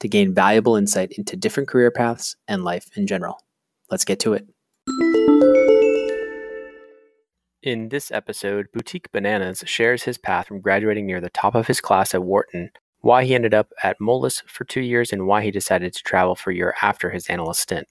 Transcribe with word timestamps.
to 0.00 0.08
gain 0.08 0.34
valuable 0.34 0.76
insight 0.76 1.12
into 1.16 1.36
different 1.36 1.68
career 1.68 1.90
paths 1.90 2.36
and 2.46 2.64
life 2.64 2.90
in 2.96 3.06
general. 3.06 3.40
Let's 3.90 4.04
get 4.04 4.20
to 4.20 4.34
it. 4.34 4.46
In 7.62 7.88
this 7.88 8.12
episode, 8.12 8.68
Boutique 8.72 9.10
Bananas 9.10 9.64
shares 9.66 10.04
his 10.04 10.18
path 10.18 10.46
from 10.46 10.60
graduating 10.60 11.04
near 11.04 11.20
the 11.20 11.30
top 11.30 11.56
of 11.56 11.66
his 11.66 11.80
class 11.80 12.14
at 12.14 12.22
Wharton, 12.22 12.70
why 13.00 13.24
he 13.24 13.34
ended 13.34 13.54
up 13.54 13.72
at 13.82 13.98
Moelis 13.98 14.42
for 14.46 14.64
two 14.64 14.80
years, 14.80 15.12
and 15.12 15.26
why 15.26 15.42
he 15.42 15.50
decided 15.50 15.92
to 15.92 16.02
travel 16.02 16.36
for 16.36 16.52
a 16.52 16.54
year 16.54 16.76
after 16.80 17.10
his 17.10 17.26
analyst 17.26 17.62
stint. 17.62 17.88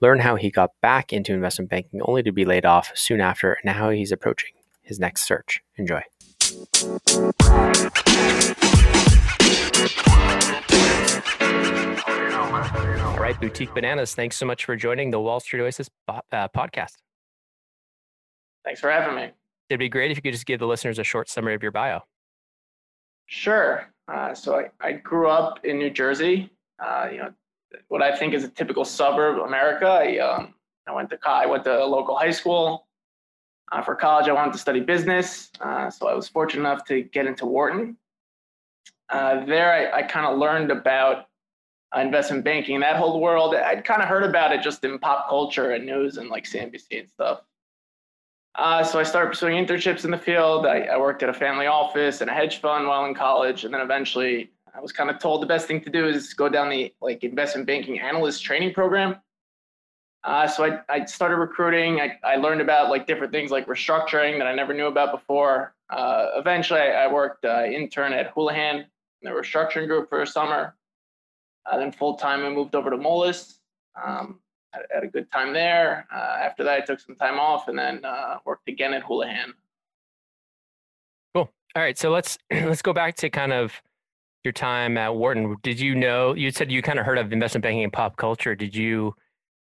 Learn 0.00 0.20
how 0.20 0.36
he 0.36 0.50
got 0.50 0.70
back 0.80 1.12
into 1.12 1.34
investment 1.34 1.70
banking 1.70 2.00
only 2.04 2.22
to 2.22 2.32
be 2.32 2.44
laid 2.44 2.64
off 2.64 2.92
soon 2.94 3.20
after, 3.20 3.58
and 3.62 3.74
how 3.74 3.90
he's 3.90 4.12
approaching 4.12 4.52
his 4.80 4.98
next 4.98 5.26
search. 5.26 5.60
Enjoy. 5.76 6.02
All 12.06 13.18
right, 13.18 13.36
Boutique 13.40 13.74
Bananas, 13.74 14.14
thanks 14.14 14.36
so 14.36 14.46
much 14.46 14.64
for 14.64 14.76
joining 14.76 15.10
the 15.10 15.20
Wall 15.20 15.40
Street 15.40 15.60
Oasis 15.62 15.88
uh, 16.08 16.48
podcast. 16.48 16.94
Thanks 18.64 18.80
for 18.80 18.90
having 18.90 19.16
me. 19.16 19.30
It'd 19.70 19.78
be 19.78 19.88
great 19.88 20.10
if 20.10 20.18
you 20.18 20.22
could 20.22 20.32
just 20.32 20.46
give 20.46 20.60
the 20.60 20.66
listeners 20.66 20.98
a 20.98 21.04
short 21.04 21.28
summary 21.28 21.54
of 21.54 21.62
your 21.62 21.72
bio. 21.72 22.02
Sure. 23.26 23.88
Uh, 24.12 24.34
so 24.34 24.58
I, 24.58 24.70
I 24.80 24.92
grew 24.92 25.28
up 25.28 25.64
in 25.64 25.78
New 25.78 25.90
Jersey. 25.90 26.50
Uh, 26.78 27.08
you 27.10 27.18
know, 27.18 27.32
what 27.88 28.02
I 28.02 28.16
think 28.16 28.34
is 28.34 28.44
a 28.44 28.48
typical 28.48 28.84
suburb 28.84 29.38
of 29.38 29.46
America. 29.46 29.86
I, 29.86 30.18
um, 30.18 30.54
I 30.86 30.92
went 30.92 31.10
to 31.10 31.18
I 31.26 31.46
went 31.46 31.64
to 31.64 31.82
a 31.82 31.84
local 31.84 32.16
high 32.16 32.30
school. 32.30 32.86
Uh, 33.70 33.82
for 33.82 33.94
college, 33.94 34.28
I 34.28 34.32
wanted 34.32 34.52
to 34.52 34.58
study 34.58 34.80
business, 34.80 35.50
uh, 35.60 35.90
so 35.90 36.08
I 36.08 36.14
was 36.14 36.26
fortunate 36.26 36.60
enough 36.60 36.86
to 36.86 37.02
get 37.02 37.26
into 37.26 37.44
Wharton. 37.44 37.98
Uh, 39.10 39.44
there, 39.44 39.70
I, 39.70 39.98
I 39.98 40.02
kind 40.02 40.24
of 40.24 40.38
learned 40.38 40.70
about 40.70 41.27
investment 41.96 42.44
banking, 42.44 42.80
that 42.80 42.96
whole 42.96 43.20
world. 43.20 43.54
I'd 43.54 43.84
kind 43.84 44.02
of 44.02 44.08
heard 44.08 44.24
about 44.24 44.52
it 44.52 44.62
just 44.62 44.84
in 44.84 44.98
pop 44.98 45.28
culture 45.28 45.72
and 45.72 45.86
news 45.86 46.18
and 46.18 46.28
like 46.28 46.44
CNBC 46.44 47.00
and 47.00 47.08
stuff. 47.08 47.40
Uh, 48.54 48.82
so 48.82 48.98
I 48.98 49.04
started 49.04 49.28
pursuing 49.28 49.64
internships 49.64 50.04
in 50.04 50.10
the 50.10 50.18
field. 50.18 50.66
I, 50.66 50.80
I, 50.80 50.98
worked 50.98 51.22
at 51.22 51.28
a 51.28 51.32
family 51.32 51.66
office 51.66 52.20
and 52.22 52.28
a 52.28 52.34
hedge 52.34 52.60
fund 52.60 52.88
while 52.88 53.04
in 53.04 53.14
college, 53.14 53.64
and 53.64 53.72
then 53.72 53.80
eventually 53.80 54.50
I 54.74 54.80
was 54.80 54.90
kind 54.90 55.10
of 55.10 55.20
told 55.20 55.42
the 55.42 55.46
best 55.46 55.68
thing 55.68 55.80
to 55.82 55.90
do 55.90 56.08
is 56.08 56.34
go 56.34 56.48
down 56.48 56.68
the 56.68 56.92
like 57.00 57.22
investment 57.22 57.68
banking 57.68 58.00
analyst 58.00 58.42
training 58.42 58.74
program. 58.74 59.16
Uh, 60.24 60.48
so 60.48 60.64
I, 60.64 60.80
I 60.88 61.04
started 61.04 61.36
recruiting. 61.36 62.00
I, 62.00 62.18
I 62.24 62.36
learned 62.36 62.60
about 62.60 62.90
like 62.90 63.06
different 63.06 63.32
things 63.32 63.52
like 63.52 63.66
restructuring 63.66 64.38
that 64.38 64.46
I 64.46 64.54
never 64.54 64.74
knew 64.74 64.86
about 64.86 65.12
before. 65.12 65.74
Uh, 65.88 66.26
eventually, 66.36 66.80
I, 66.80 67.04
I 67.04 67.12
worked 67.12 67.44
uh, 67.44 67.64
intern 67.64 68.12
at 68.12 68.32
Houlihan 68.32 68.78
in 68.78 68.84
the 69.22 69.30
restructuring 69.30 69.86
group 69.86 70.08
for 70.08 70.22
a 70.22 70.26
summer. 70.26 70.74
Uh, 71.66 71.78
then 71.78 71.92
full 71.92 72.16
time, 72.16 72.44
I 72.44 72.50
moved 72.50 72.74
over 72.74 72.90
to 72.90 72.96
Moelis. 72.96 73.58
Um, 74.02 74.40
had, 74.72 74.82
had 74.92 75.04
a 75.04 75.08
good 75.08 75.30
time 75.30 75.52
there. 75.52 76.06
Uh, 76.14 76.38
after 76.42 76.64
that, 76.64 76.82
I 76.82 76.84
took 76.84 77.00
some 77.00 77.16
time 77.16 77.38
off 77.38 77.68
and 77.68 77.78
then 77.78 78.04
uh, 78.04 78.38
worked 78.44 78.68
again 78.68 78.94
at 78.94 79.02
Houlihan. 79.02 79.52
Cool. 81.34 81.50
All 81.76 81.82
right, 81.82 81.98
so 81.98 82.10
let's 82.10 82.38
let's 82.50 82.82
go 82.82 82.92
back 82.92 83.16
to 83.16 83.30
kind 83.30 83.52
of 83.52 83.80
your 84.44 84.52
time 84.52 84.96
at 84.96 85.14
Wharton. 85.14 85.56
Did 85.62 85.80
you 85.80 85.94
know? 85.94 86.34
You 86.34 86.50
said 86.50 86.70
you 86.70 86.82
kind 86.82 86.98
of 86.98 87.06
heard 87.06 87.18
of 87.18 87.32
investment 87.32 87.62
banking 87.62 87.84
and 87.84 87.92
pop 87.92 88.16
culture. 88.16 88.54
Did 88.54 88.74
you? 88.74 89.14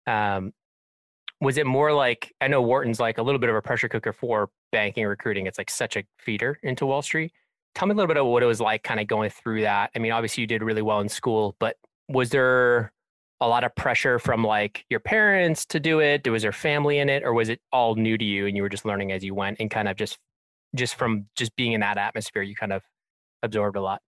Um, 0.07 0.53
was 1.41 1.59
it 1.59 1.67
more 1.67 1.93
like 1.93 2.33
I 2.41 2.49
know 2.49 2.63
Wharton's 2.63 3.01
like 3.01 3.19
a 3.19 3.23
little 3.23 3.39
bit 3.39 3.51
of 3.51 3.57
a 3.57 3.63
pressure 3.63 3.89
cooker 3.89 4.13
for 4.13 4.51
banking 4.75 5.07
recruiting. 5.07 5.47
It's 5.47 5.57
like 5.57 5.71
such 5.71 5.97
a 5.97 6.03
feeder 6.19 6.59
into 6.65 6.85
Wall 6.85 7.01
Street. 7.01 7.33
Tell 7.75 7.89
me 7.89 7.93
a 7.93 7.97
little 7.97 8.09
bit 8.09 8.17
of 8.17 8.27
what 8.27 8.43
it 8.43 8.47
was 8.47 8.61
like, 8.61 8.83
kind 8.83 9.01
of 9.01 9.07
going 9.07 9.31
through 9.31 9.63
that. 9.63 9.91
I 9.95 9.99
mean, 9.99 10.13
obviously 10.13 10.43
you 10.43 10.47
did 10.47 10.63
really 10.63 10.83
well 10.83 11.01
in 11.01 11.09
school, 11.09 11.57
but 11.59 11.77
was 12.09 12.31
there 12.31 12.93
a 13.41 13.49
lot 13.49 13.65
of 13.65 13.75
pressure 13.75 14.19
from 14.19 14.45
like 14.45 14.85
your 14.91 15.01
parents 15.01 15.67
to 15.67 15.81
do 15.81 16.01
it? 16.01 16.27
Was 16.29 16.43
there 16.43 16.53
family 16.53 16.99
in 16.99 17.09
it, 17.09 17.25
or 17.25 17.35
was 17.35 17.49
it 17.49 17.61
all 17.73 17.97
new 17.97 18.17
to 18.17 18.25
you 18.25 18.47
and 18.47 18.57
you 18.57 18.63
were 18.63 18.69
just 18.69 18.85
learning 18.85 19.11
as 19.13 19.25
you 19.25 19.35
went 19.35 19.59
and 19.61 19.71
kind 19.71 19.89
of 19.89 19.97
just 19.97 20.19
just 20.75 20.95
from 20.97 21.27
just 21.37 21.55
being 21.57 21.73
in 21.73 21.81
that 21.81 21.99
atmosphere, 21.99 22.43
you 22.43 22.55
kind 22.55 22.73
of 22.73 22.83
absorbed 23.43 23.77
a 23.77 23.81
lot? 23.81 24.03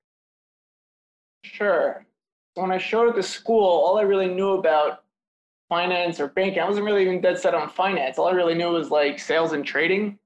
Sure. 1.43 2.07
When 2.55 2.73
I 2.73 2.79
showed 2.79 3.09
up 3.09 3.15
to 3.17 3.23
school, 3.23 3.65
all 3.65 3.99
I 3.99 4.03
really 4.03 4.29
knew 4.29 4.53
about 4.53 5.05
finance 5.69 6.21
or 6.21 6.29
banking, 6.29 6.61
I 6.61 6.69
wasn't 6.69 6.87
really 6.87 7.03
even 7.03 7.21
dead 7.21 7.39
set 7.39 7.55
on 7.55 7.69
finance. 7.69 8.19
All 8.19 8.29
I 8.29 8.33
really 8.33 8.55
knew 8.55 8.71
was 8.71 8.91
like 8.91 9.19
sales 9.19 9.53
and 9.53 9.65
trading. 9.65 10.19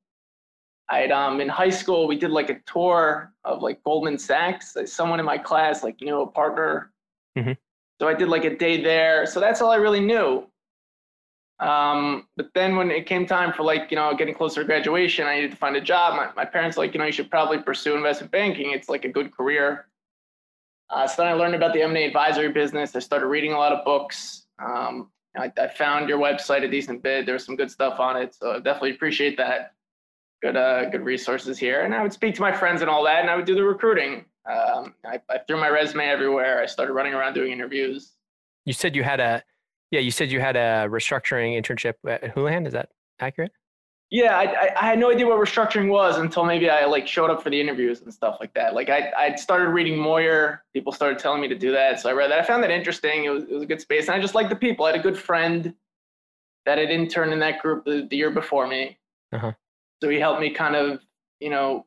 I'd 0.90 1.12
um 1.12 1.40
in 1.40 1.48
high 1.48 1.70
school 1.70 2.08
we 2.08 2.16
did 2.16 2.30
like 2.30 2.50
a 2.50 2.58
tour 2.66 3.32
of 3.44 3.62
like 3.62 3.82
Goldman 3.84 4.18
Sachs. 4.18 4.76
Someone 4.86 5.20
in 5.20 5.26
my 5.26 5.38
class 5.38 5.82
like 5.82 6.00
knew 6.00 6.20
a 6.20 6.26
partner. 6.26 6.92
Mm-hmm. 7.38 7.52
So 8.00 8.08
I 8.08 8.14
did 8.14 8.28
like 8.28 8.44
a 8.44 8.56
day 8.56 8.82
there. 8.82 9.26
So 9.26 9.40
that's 9.40 9.60
all 9.60 9.70
I 9.70 9.76
really 9.76 10.00
knew. 10.00 10.46
Um, 11.60 12.26
but 12.36 12.48
then 12.54 12.76
when 12.76 12.90
it 12.90 13.04
came 13.04 13.26
time 13.26 13.52
for 13.52 13.62
like, 13.62 13.90
you 13.90 13.96
know, 13.96 14.14
getting 14.16 14.34
closer 14.34 14.62
to 14.62 14.66
graduation, 14.66 15.26
I 15.26 15.36
needed 15.36 15.50
to 15.50 15.56
find 15.58 15.76
a 15.76 15.80
job. 15.80 16.16
My, 16.16 16.30
my 16.34 16.44
parents 16.46 16.78
like, 16.78 16.94
you 16.94 16.98
know, 16.98 17.04
you 17.04 17.12
should 17.12 17.30
probably 17.30 17.58
pursue 17.58 17.94
investment 17.94 18.32
banking. 18.32 18.70
It's 18.72 18.88
like 18.88 19.04
a 19.04 19.08
good 19.08 19.36
career. 19.36 19.86
Uh, 20.88 21.06
so 21.06 21.22
then 21.22 21.30
I 21.30 21.34
learned 21.34 21.54
about 21.54 21.74
the 21.74 21.82
M&A 21.82 22.06
advisory 22.06 22.50
business. 22.50 22.96
I 22.96 22.98
started 22.98 23.26
reading 23.26 23.52
a 23.52 23.58
lot 23.58 23.72
of 23.72 23.84
books. 23.84 24.46
Um, 24.58 25.10
I, 25.36 25.52
I, 25.58 25.68
found 25.68 26.08
your 26.08 26.18
website 26.18 26.64
a 26.64 26.68
decent 26.68 27.02
bit. 27.02 27.26
There 27.26 27.34
was 27.34 27.44
some 27.44 27.54
good 27.54 27.70
stuff 27.70 28.00
on 28.00 28.16
it. 28.16 28.34
So 28.34 28.52
I 28.52 28.56
definitely 28.56 28.92
appreciate 28.92 29.36
that. 29.36 29.74
Good, 30.42 30.56
uh, 30.56 30.88
good 30.88 31.02
resources 31.02 31.58
here. 31.58 31.82
And 31.82 31.94
I 31.94 32.02
would 32.02 32.12
speak 32.12 32.34
to 32.36 32.40
my 32.40 32.52
friends 32.52 32.80
and 32.80 32.90
all 32.90 33.04
that, 33.04 33.20
and 33.20 33.30
I 33.30 33.36
would 33.36 33.44
do 33.44 33.54
the 33.54 33.64
recruiting. 33.64 34.24
Um, 34.50 34.94
I, 35.04 35.20
I 35.28 35.38
threw 35.46 35.58
my 35.58 35.68
resume 35.68 36.06
everywhere. 36.06 36.62
I 36.62 36.66
started 36.66 36.94
running 36.94 37.12
around 37.12 37.34
doing 37.34 37.52
interviews. 37.52 38.12
You 38.64 38.72
said 38.72 38.96
you 38.96 39.02
had 39.02 39.20
a, 39.20 39.42
yeah, 39.90 40.00
you 40.00 40.10
said 40.10 40.30
you 40.30 40.40
had 40.40 40.56
a 40.56 40.88
restructuring 40.88 41.60
internship 41.60 41.94
at 42.06 42.30
Houlihan. 42.30 42.66
Is 42.66 42.72
that 42.72 42.88
accurate? 43.20 43.52
Yeah, 44.10 44.36
I, 44.36 44.74
I, 44.80 44.86
had 44.86 44.98
no 44.98 45.12
idea 45.12 45.24
what 45.24 45.38
restructuring 45.38 45.88
was 45.88 46.18
until 46.18 46.44
maybe 46.44 46.68
I 46.68 46.84
like 46.84 47.06
showed 47.06 47.30
up 47.30 47.44
for 47.44 47.50
the 47.50 47.60
interviews 47.60 48.00
and 48.00 48.12
stuff 48.12 48.38
like 48.40 48.52
that. 48.54 48.74
Like 48.74 48.90
I, 48.90 49.12
I 49.16 49.34
started 49.36 49.68
reading 49.68 49.96
Moyer. 49.96 50.64
People 50.72 50.92
started 50.92 51.20
telling 51.20 51.40
me 51.40 51.46
to 51.46 51.54
do 51.54 51.70
that, 51.70 52.00
so 52.00 52.10
I 52.10 52.12
read 52.12 52.32
that. 52.32 52.40
I 52.40 52.42
found 52.42 52.64
that 52.64 52.72
interesting. 52.72 53.24
It 53.24 53.28
was, 53.28 53.44
it 53.44 53.52
was 53.52 53.62
a 53.62 53.66
good 53.66 53.80
space, 53.80 54.08
and 54.08 54.16
I 54.16 54.20
just 54.20 54.34
liked 54.34 54.50
the 54.50 54.56
people. 54.56 54.84
I 54.84 54.90
had 54.90 54.98
a 54.98 55.02
good 55.02 55.16
friend 55.16 55.72
that 56.66 56.78
had 56.78 56.90
interned 56.90 57.32
in 57.32 57.38
that 57.38 57.62
group 57.62 57.84
the, 57.84 58.08
the 58.10 58.16
year 58.16 58.30
before 58.30 58.66
me, 58.66 58.98
uh-huh. 59.32 59.52
So 60.02 60.08
he 60.08 60.18
helped 60.18 60.40
me 60.40 60.50
kind 60.50 60.76
of, 60.76 61.00
you 61.40 61.50
know, 61.50 61.86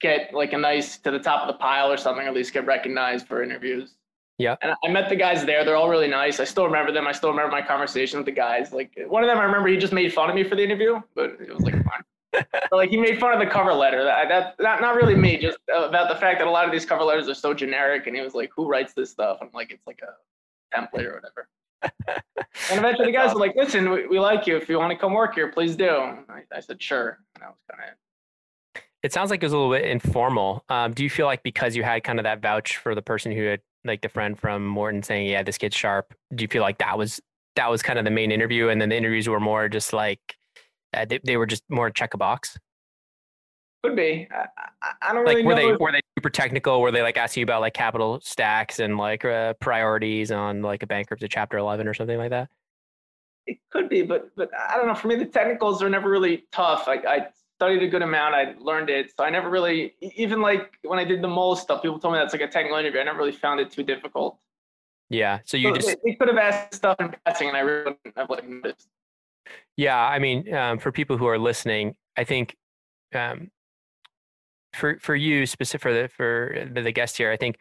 get 0.00 0.32
like 0.32 0.52
a 0.52 0.58
nice 0.58 0.98
to 0.98 1.10
the 1.10 1.18
top 1.18 1.42
of 1.42 1.48
the 1.48 1.58
pile 1.58 1.90
or 1.90 1.96
something, 1.96 2.24
or 2.24 2.28
at 2.28 2.34
least 2.34 2.52
get 2.52 2.66
recognized 2.66 3.26
for 3.26 3.42
interviews. 3.42 3.94
Yeah. 4.38 4.56
And 4.62 4.72
I 4.82 4.88
met 4.88 5.10
the 5.10 5.16
guys 5.16 5.44
there. 5.44 5.64
They're 5.64 5.76
all 5.76 5.90
really 5.90 6.08
nice. 6.08 6.40
I 6.40 6.44
still 6.44 6.64
remember 6.64 6.92
them. 6.92 7.06
I 7.06 7.12
still 7.12 7.28
remember 7.28 7.52
my 7.52 7.60
conversation 7.60 8.18
with 8.18 8.24
the 8.24 8.32
guys. 8.32 8.72
Like 8.72 8.98
one 9.06 9.22
of 9.22 9.28
them, 9.28 9.38
I 9.38 9.44
remember 9.44 9.68
he 9.68 9.76
just 9.76 9.92
made 9.92 10.14
fun 10.14 10.30
of 10.30 10.34
me 10.34 10.44
for 10.44 10.56
the 10.56 10.64
interview, 10.64 11.00
but 11.14 11.36
it 11.40 11.52
was 11.52 11.62
like 11.62 11.74
fine. 11.74 12.44
like 12.72 12.90
he 12.90 12.96
made 12.96 13.20
fun 13.20 13.34
of 13.34 13.38
the 13.38 13.46
cover 13.46 13.74
letter. 13.74 14.02
That, 14.02 14.28
that 14.28 14.54
not 14.58 14.80
not 14.80 14.94
really 14.94 15.14
me, 15.14 15.36
just 15.36 15.58
uh, 15.74 15.86
about 15.86 16.08
the 16.08 16.14
fact 16.14 16.38
that 16.38 16.46
a 16.46 16.50
lot 16.50 16.64
of 16.64 16.72
these 16.72 16.86
cover 16.86 17.04
letters 17.04 17.28
are 17.28 17.34
so 17.34 17.52
generic. 17.52 18.06
And 18.06 18.16
he 18.16 18.22
was 18.22 18.34
like, 18.34 18.50
"Who 18.56 18.66
writes 18.66 18.94
this 18.94 19.10
stuff?" 19.10 19.38
I'm 19.42 19.50
like, 19.52 19.72
"It's 19.72 19.86
like 19.86 20.00
a 20.02 20.74
template 20.74 21.04
or 21.04 21.14
whatever." 21.14 21.48
And 21.82 22.78
eventually, 22.78 23.06
the 23.06 23.12
guys 23.12 23.34
were 23.34 23.40
like, 23.40 23.54
"Listen, 23.56 23.90
we, 23.90 24.06
we, 24.06 24.20
like 24.20 24.46
you. 24.46 24.56
If 24.56 24.68
you 24.68 24.78
want 24.78 24.90
to 24.90 24.96
come 24.96 25.12
work 25.14 25.34
here, 25.34 25.48
please 25.48 25.76
do." 25.76 25.90
I, 25.90 26.42
I 26.52 26.60
said, 26.60 26.82
"Sure." 26.82 27.18
And 27.34 27.42
that 27.42 27.50
was 27.50 27.58
kind 27.70 27.82
of 27.82 27.90
it. 27.90 28.82
It 29.02 29.12
sounds 29.12 29.30
like 29.30 29.42
it 29.42 29.46
was 29.46 29.52
a 29.52 29.56
little 29.56 29.72
bit 29.72 29.84
informal. 29.84 30.64
Um, 30.68 30.92
do 30.92 31.02
you 31.02 31.10
feel 31.10 31.26
like 31.26 31.42
because 31.42 31.74
you 31.74 31.82
had 31.82 32.04
kind 32.04 32.18
of 32.18 32.24
that 32.24 32.42
vouch 32.42 32.76
for 32.76 32.94
the 32.94 33.02
person 33.02 33.32
who 33.32 33.44
had 33.44 33.60
like 33.84 34.02
the 34.02 34.08
friend 34.08 34.38
from 34.38 34.74
Wharton 34.74 35.02
saying, 35.02 35.26
"Yeah, 35.28 35.42
this 35.42 35.58
kid's 35.58 35.76
sharp." 35.76 36.14
Do 36.34 36.42
you 36.42 36.48
feel 36.48 36.62
like 36.62 36.78
that 36.78 36.98
was 36.98 37.20
that 37.56 37.70
was 37.70 37.82
kind 37.82 37.98
of 37.98 38.04
the 38.04 38.10
main 38.10 38.30
interview, 38.30 38.68
and 38.68 38.80
then 38.80 38.90
the 38.90 38.96
interviews 38.96 39.28
were 39.28 39.40
more 39.40 39.68
just 39.68 39.92
like 39.92 40.20
Uh, 40.92 41.04
they, 41.04 41.20
they 41.24 41.36
were 41.36 41.46
just 41.46 41.62
more 41.68 41.88
check 41.90 42.14
a 42.14 42.18
box. 42.18 42.58
Could 43.82 43.96
be. 43.96 44.28
I, 44.30 44.46
I, 45.00 45.12
don't 45.14 45.24
Like 45.24 45.36
really 45.36 45.46
were 45.46 45.54
know. 45.54 45.62
they 45.68 45.72
if- 45.72 45.80
were 45.80 45.92
they 45.92 46.00
super 46.18 46.28
technical? 46.30 46.80
Were 46.80 46.90
they 46.92 47.02
like 47.02 47.16
asking 47.16 47.40
you 47.40 47.44
about 47.44 47.62
like 47.62 47.72
capital 47.72 48.20
stacks 48.22 48.78
and 48.78 48.98
like 48.98 49.24
uh, 49.24 49.54
priorities 49.54 50.30
on 50.30 50.60
like 50.62 50.82
a 50.82 50.86
bankruptcy 50.86 51.28
chapter 51.28 51.56
eleven 51.56 51.88
or 51.88 51.94
something 51.94 52.18
like 52.18 52.30
that? 52.30 52.50
It 53.46 53.58
could 53.70 53.88
be, 53.88 54.02
but 54.02 54.30
but 54.36 54.50
I 54.54 54.76
don't 54.76 54.86
know. 54.86 54.94
For 54.94 55.08
me, 55.08 55.16
the 55.16 55.24
technicals 55.24 55.82
are 55.82 55.88
never 55.88 56.10
really 56.10 56.44
tough. 56.52 56.88
I, 56.88 56.96
I 56.96 57.26
studied 57.56 57.82
a 57.82 57.88
good 57.88 58.02
amount. 58.02 58.34
I 58.34 58.54
learned 58.58 58.90
it, 58.90 59.12
so 59.16 59.24
I 59.24 59.30
never 59.30 59.48
really 59.48 59.94
even 60.00 60.42
like 60.42 60.78
when 60.82 60.98
I 60.98 61.04
did 61.04 61.22
the 61.22 61.28
mole 61.28 61.56
stuff. 61.56 61.80
People 61.80 61.98
told 61.98 62.12
me 62.12 62.20
that's 62.20 62.34
like 62.34 62.42
a 62.42 62.48
technical 62.48 62.76
interview. 62.76 63.00
I 63.00 63.04
never 63.04 63.18
really 63.18 63.32
found 63.32 63.60
it 63.60 63.70
too 63.70 63.82
difficult. 63.82 64.38
Yeah. 65.08 65.38
So 65.46 65.56
you 65.56 65.70
So 65.70 65.74
just 65.76 65.86
they, 65.88 65.96
they 66.04 66.14
could 66.16 66.28
have 66.28 66.36
asked 66.36 66.74
stuff 66.74 66.96
in 67.00 67.14
passing, 67.24 67.48
and 67.48 67.56
I 67.56 67.60
really 67.60 67.96
wouldn't 68.04 68.18
have 68.18 68.28
like 68.28 68.46
noticed. 68.46 68.88
Yeah, 69.78 69.98
I 69.98 70.18
mean, 70.18 70.52
um, 70.54 70.78
for 70.78 70.92
people 70.92 71.16
who 71.16 71.26
are 71.26 71.38
listening, 71.38 71.96
I 72.16 72.24
think 72.24 72.54
um, 73.14 73.50
for 74.72 74.98
for 74.98 75.14
you 75.14 75.46
specific 75.46 75.82
for 75.82 75.92
the 75.92 76.08
for 76.08 76.68
the, 76.72 76.82
the 76.82 76.92
guest 76.92 77.16
here, 77.16 77.30
I 77.30 77.36
think 77.36 77.58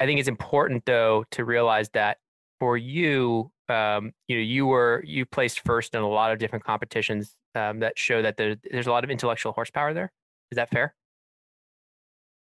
I 0.00 0.06
think 0.06 0.18
it's 0.18 0.28
important 0.28 0.84
though 0.86 1.24
to 1.32 1.44
realize 1.44 1.90
that 1.90 2.18
for 2.58 2.76
you, 2.76 3.50
um, 3.68 4.12
you 4.28 4.36
know, 4.36 4.42
you 4.42 4.66
were 4.66 5.02
you 5.06 5.24
placed 5.26 5.60
first 5.60 5.94
in 5.94 6.02
a 6.02 6.08
lot 6.08 6.32
of 6.32 6.38
different 6.38 6.64
competitions 6.64 7.36
um, 7.54 7.80
that 7.80 7.98
show 7.98 8.22
that 8.22 8.36
there, 8.36 8.56
there's 8.70 8.86
a 8.86 8.90
lot 8.90 9.04
of 9.04 9.10
intellectual 9.10 9.52
horsepower 9.52 9.94
there. 9.94 10.12
Is 10.50 10.56
that 10.56 10.70
fair? 10.70 10.94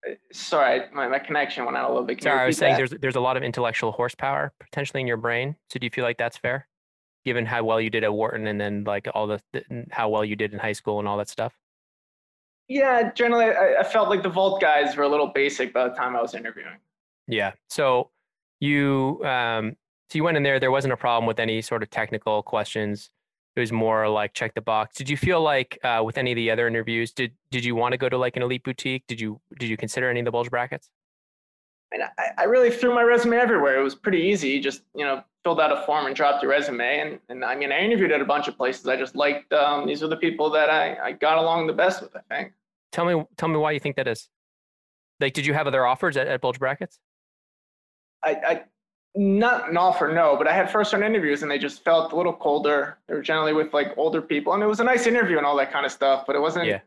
Uh, 0.07 0.13
Sorry, 0.31 0.81
my, 0.93 1.07
my 1.07 1.19
connection 1.19 1.65
went 1.65 1.77
out 1.77 1.89
a 1.89 1.93
little 1.93 2.05
bit. 2.05 2.19
Can 2.19 2.23
Sorry, 2.23 2.41
I 2.41 2.45
was 2.45 2.57
saying 2.57 2.73
that? 2.73 2.77
there's 2.77 3.01
there's 3.01 3.15
a 3.15 3.21
lot 3.21 3.37
of 3.37 3.43
intellectual 3.43 3.91
horsepower 3.91 4.53
potentially 4.59 5.01
in 5.01 5.07
your 5.07 5.17
brain. 5.17 5.55
So 5.69 5.79
do 5.79 5.85
you 5.85 5.91
feel 5.91 6.03
like 6.03 6.17
that's 6.17 6.37
fair, 6.37 6.67
given 7.25 7.45
how 7.45 7.63
well 7.63 7.81
you 7.81 7.89
did 7.89 8.03
at 8.03 8.13
Wharton 8.13 8.47
and 8.47 8.59
then 8.59 8.83
like 8.83 9.07
all 9.13 9.27
the 9.27 9.41
how 9.91 10.09
well 10.09 10.23
you 10.23 10.35
did 10.35 10.53
in 10.53 10.59
high 10.59 10.73
school 10.73 10.99
and 10.99 11.07
all 11.07 11.17
that 11.17 11.29
stuff? 11.29 11.53
Yeah, 12.67 13.11
generally, 13.13 13.45
I, 13.45 13.79
I 13.79 13.83
felt 13.83 14.09
like 14.09 14.23
the 14.23 14.29
Vault 14.29 14.61
guys 14.61 14.95
were 14.97 15.03
a 15.03 15.07
little 15.07 15.27
basic 15.27 15.73
by 15.73 15.87
the 15.87 15.95
time 15.95 16.15
I 16.15 16.21
was 16.21 16.35
interviewing. 16.35 16.77
Yeah. 17.27 17.53
So 17.69 18.09
you 18.59 19.21
um 19.23 19.75
so 20.09 20.17
you 20.17 20.23
went 20.23 20.37
in 20.37 20.43
there, 20.43 20.59
there 20.59 20.71
wasn't 20.71 20.93
a 20.93 20.97
problem 20.97 21.27
with 21.27 21.39
any 21.39 21.61
sort 21.61 21.83
of 21.83 21.89
technical 21.89 22.41
questions. 22.41 23.09
It 23.55 23.59
was 23.59 23.71
more 23.71 24.07
like 24.07 24.33
check 24.33 24.53
the 24.53 24.61
box. 24.61 24.95
Did 24.95 25.09
you 25.09 25.17
feel 25.17 25.41
like 25.41 25.79
uh, 25.83 26.01
with 26.05 26.17
any 26.17 26.31
of 26.31 26.35
the 26.35 26.49
other 26.51 26.67
interviews, 26.67 27.11
did 27.11 27.33
did 27.51 27.65
you 27.65 27.75
want 27.75 27.93
to 27.93 27.97
go 27.97 28.07
to 28.07 28.17
like 28.17 28.37
an 28.37 28.43
elite 28.43 28.63
boutique? 28.63 29.05
Did 29.07 29.19
you 29.19 29.41
did 29.59 29.69
you 29.69 29.77
consider 29.77 30.09
any 30.09 30.19
of 30.19 30.25
the 30.25 30.31
bulge 30.31 30.49
brackets? 30.49 30.89
And 31.91 32.03
I, 32.03 32.09
I 32.37 32.43
really 32.43 32.69
threw 32.69 32.93
my 32.93 33.01
resume 33.01 33.37
everywhere. 33.37 33.79
It 33.79 33.83
was 33.83 33.95
pretty 33.95 34.19
easy. 34.19 34.59
Just 34.59 34.81
you 34.93 35.05
know, 35.05 35.23
filled 35.43 35.61
out 35.61 35.71
a 35.71 35.85
form 35.85 36.05
and 36.05 36.15
dropped 36.15 36.43
your 36.43 36.51
resume. 36.51 36.99
And 36.99 37.19
and 37.29 37.45
I 37.45 37.55
mean, 37.55 37.71
I 37.71 37.79
interviewed 37.79 38.11
at 38.11 38.21
a 38.21 38.25
bunch 38.25 38.47
of 38.47 38.57
places. 38.57 38.87
I 38.87 38.97
just 38.97 39.15
liked 39.15 39.53
um, 39.53 39.87
these 39.87 40.01
were 40.01 40.09
the 40.09 40.17
people 40.17 40.49
that 40.51 40.69
I, 40.69 40.97
I 40.97 41.11
got 41.13 41.37
along 41.37 41.67
the 41.67 41.73
best 41.73 42.01
with. 42.01 42.15
I 42.15 42.21
think. 42.29 42.53
Tell 42.91 43.05
me 43.05 43.23
tell 43.37 43.49
me 43.49 43.57
why 43.57 43.71
you 43.71 43.79
think 43.79 43.95
that 43.95 44.07
is. 44.07 44.29
Like, 45.19 45.33
did 45.33 45.45
you 45.45 45.53
have 45.53 45.65
other 45.65 45.85
offers 45.85 46.15
at, 46.17 46.27
at 46.27 46.41
bulge 46.41 46.59
brackets? 46.59 46.99
I, 48.23 48.31
I 48.31 48.63
not 49.15 49.69
an 49.69 49.77
offer, 49.77 50.11
no, 50.13 50.35
but 50.37 50.47
I 50.47 50.53
had 50.53 50.69
first 50.69 50.93
round 50.93 51.03
interviews 51.03 51.41
and 51.41 51.49
they 51.49 51.57
just 51.57 51.83
felt 51.83 52.11
a 52.11 52.15
little 52.15 52.33
colder. 52.33 52.97
They 53.07 53.15
were 53.15 53.21
generally 53.21 53.53
with 53.53 53.73
like 53.73 53.97
older 53.97 54.21
people, 54.21 54.53
and 54.53 54.61
it 54.61 54.67
was 54.67 54.79
a 54.79 54.83
nice 54.83 55.07
interview 55.07 55.37
and 55.37 55.45
all 55.45 55.57
that 55.57 55.71
kind 55.71 55.85
of 55.85 55.91
stuff. 55.91 56.25
But 56.27 56.35
it 56.35 56.39
wasn't. 56.39 56.67
Yeah. 56.67 56.81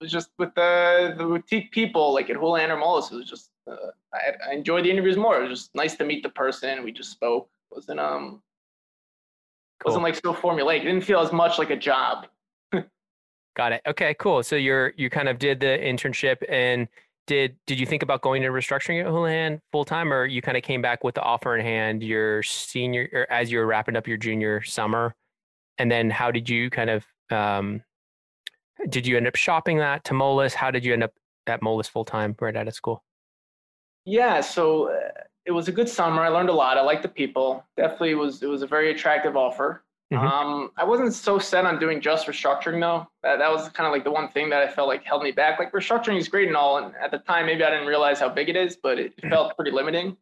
It 0.00 0.04
was 0.04 0.12
just 0.12 0.30
with 0.38 0.54
the 0.54 1.14
the 1.16 1.24
boutique 1.24 1.70
people, 1.72 2.12
like 2.12 2.28
at 2.28 2.36
Houlihan 2.36 2.70
or 2.70 2.76
Moelis. 2.76 3.10
It 3.12 3.16
was 3.16 3.28
just 3.28 3.50
uh, 3.70 3.76
I, 4.12 4.50
I 4.50 4.54
enjoyed 4.54 4.84
the 4.84 4.90
interviews 4.90 5.16
more. 5.16 5.38
It 5.38 5.48
was 5.48 5.60
just 5.60 5.74
nice 5.74 5.96
to 5.96 6.04
meet 6.04 6.22
the 6.22 6.28
person. 6.28 6.84
We 6.84 6.92
just 6.92 7.10
spoke. 7.10 7.48
It 7.70 7.74
wasn't 7.74 8.00
um 8.00 8.42
Cool. 9.80 9.90
wasn't 9.90 10.04
like 10.04 10.14
so 10.16 10.32
formulaic. 10.32 10.80
It 10.80 10.84
didn't 10.84 11.02
feel 11.02 11.20
as 11.20 11.32
much 11.32 11.58
like 11.58 11.70
a 11.70 11.76
job. 11.76 12.26
Got 13.56 13.72
it. 13.72 13.82
Okay, 13.86 14.14
cool. 14.18 14.42
So 14.42 14.56
you're 14.56 14.92
you 14.96 15.10
kind 15.10 15.28
of 15.28 15.38
did 15.38 15.60
the 15.60 15.66
internship 15.66 16.36
and 16.48 16.88
did 17.26 17.56
did 17.66 17.78
you 17.78 17.86
think 17.86 18.02
about 18.02 18.22
going 18.22 18.42
to 18.42 18.48
restructuring 18.48 19.00
at 19.00 19.06
Houlihan 19.06 19.60
full 19.72 19.84
time 19.84 20.12
or 20.12 20.24
you 20.24 20.40
kind 20.40 20.56
of 20.56 20.62
came 20.62 20.80
back 20.80 21.04
with 21.04 21.14
the 21.14 21.22
offer 21.22 21.56
in 21.56 21.64
hand 21.64 22.02
your 22.02 22.42
senior 22.42 23.08
or 23.12 23.30
as 23.30 23.50
you 23.50 23.58
were 23.58 23.66
wrapping 23.66 23.96
up 23.96 24.06
your 24.06 24.16
junior 24.16 24.62
summer? 24.62 25.14
And 25.78 25.90
then 25.90 26.08
how 26.10 26.30
did 26.30 26.48
you 26.48 26.70
kind 26.70 26.90
of 26.90 27.04
um 27.30 27.82
did 28.88 29.06
you 29.06 29.16
end 29.16 29.26
up 29.26 29.36
shopping 29.36 29.78
that 29.78 30.04
to 30.04 30.14
Moelis? 30.14 30.54
How 30.54 30.70
did 30.70 30.84
you 30.84 30.92
end 30.92 31.02
up 31.02 31.12
at 31.46 31.60
Moelis 31.62 31.88
full 31.88 32.04
time 32.04 32.34
right 32.40 32.56
out 32.56 32.68
of 32.68 32.74
school? 32.74 33.02
Yeah, 34.04 34.40
so 34.40 34.90
uh, 34.90 35.10
it 35.44 35.52
was 35.52 35.68
a 35.68 35.72
good 35.72 35.88
summer. 35.88 36.22
I 36.22 36.28
learned 36.28 36.48
a 36.48 36.52
lot. 36.52 36.78
I 36.78 36.82
liked 36.82 37.02
the 37.02 37.08
people. 37.08 37.64
Definitely 37.76 38.14
was 38.14 38.42
it 38.42 38.48
was 38.48 38.62
a 38.62 38.66
very 38.66 38.90
attractive 38.90 39.36
offer. 39.36 39.82
Mhm. 40.12 40.18
Um, 40.22 40.70
I 40.76 40.84
wasn't 40.84 41.12
so 41.14 41.36
set 41.38 41.64
on 41.64 41.80
doing 41.80 42.00
just 42.00 42.28
restructuring 42.28 42.80
though. 42.80 43.08
That, 43.24 43.38
that 43.40 43.50
was 43.50 43.68
kind 43.70 43.88
of 43.88 43.92
like 43.92 44.04
the 44.04 44.10
one 44.12 44.28
thing 44.28 44.48
that 44.50 44.62
I 44.62 44.68
felt 44.68 44.86
like 44.86 45.02
held 45.04 45.24
me 45.24 45.32
back. 45.32 45.58
Like 45.58 45.72
restructuring 45.72 46.16
is 46.18 46.28
great 46.28 46.46
and 46.46 46.56
all, 46.56 46.78
and 46.78 46.94
at 47.02 47.10
the 47.10 47.18
time 47.18 47.46
maybe 47.46 47.64
I 47.64 47.70
didn't 47.70 47.88
realize 47.88 48.20
how 48.20 48.28
big 48.28 48.48
it 48.48 48.54
is, 48.56 48.76
but 48.76 48.98
it 49.00 49.14
felt 49.28 49.56
pretty 49.56 49.72
limiting 49.72 50.16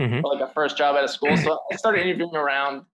Mhm. 0.00 0.22
for 0.22 0.34
like 0.34 0.40
a 0.48 0.50
first 0.54 0.78
job 0.78 0.96
out 0.96 1.04
of 1.04 1.10
school. 1.10 1.36
So 1.36 1.60
I 1.70 1.76
started 1.76 2.02
interviewing 2.06 2.34
around. 2.36 2.86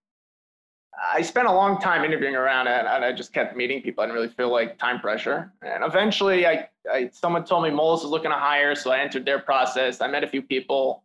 I 1.13 1.21
spent 1.21 1.47
a 1.47 1.51
long 1.51 1.79
time 1.79 2.03
interviewing 2.03 2.35
around 2.35 2.67
and, 2.67 2.87
and 2.87 3.03
I 3.03 3.11
just 3.11 3.33
kept 3.33 3.55
meeting 3.55 3.81
people. 3.81 4.03
I 4.03 4.07
didn't 4.07 4.15
really 4.15 4.33
feel 4.33 4.51
like 4.51 4.77
time 4.77 4.99
pressure. 4.99 5.51
And 5.61 5.83
eventually 5.83 6.45
I, 6.45 6.69
I 6.91 7.09
someone 7.11 7.43
told 7.45 7.63
me 7.63 7.69
Moelis 7.69 8.03
was 8.03 8.05
looking 8.05 8.31
to 8.31 8.37
hire, 8.37 8.75
so 8.75 8.91
I 8.91 8.99
entered 8.99 9.25
their 9.25 9.39
process. 9.39 10.01
I 10.01 10.07
met 10.07 10.23
a 10.23 10.27
few 10.27 10.41
people 10.41 11.03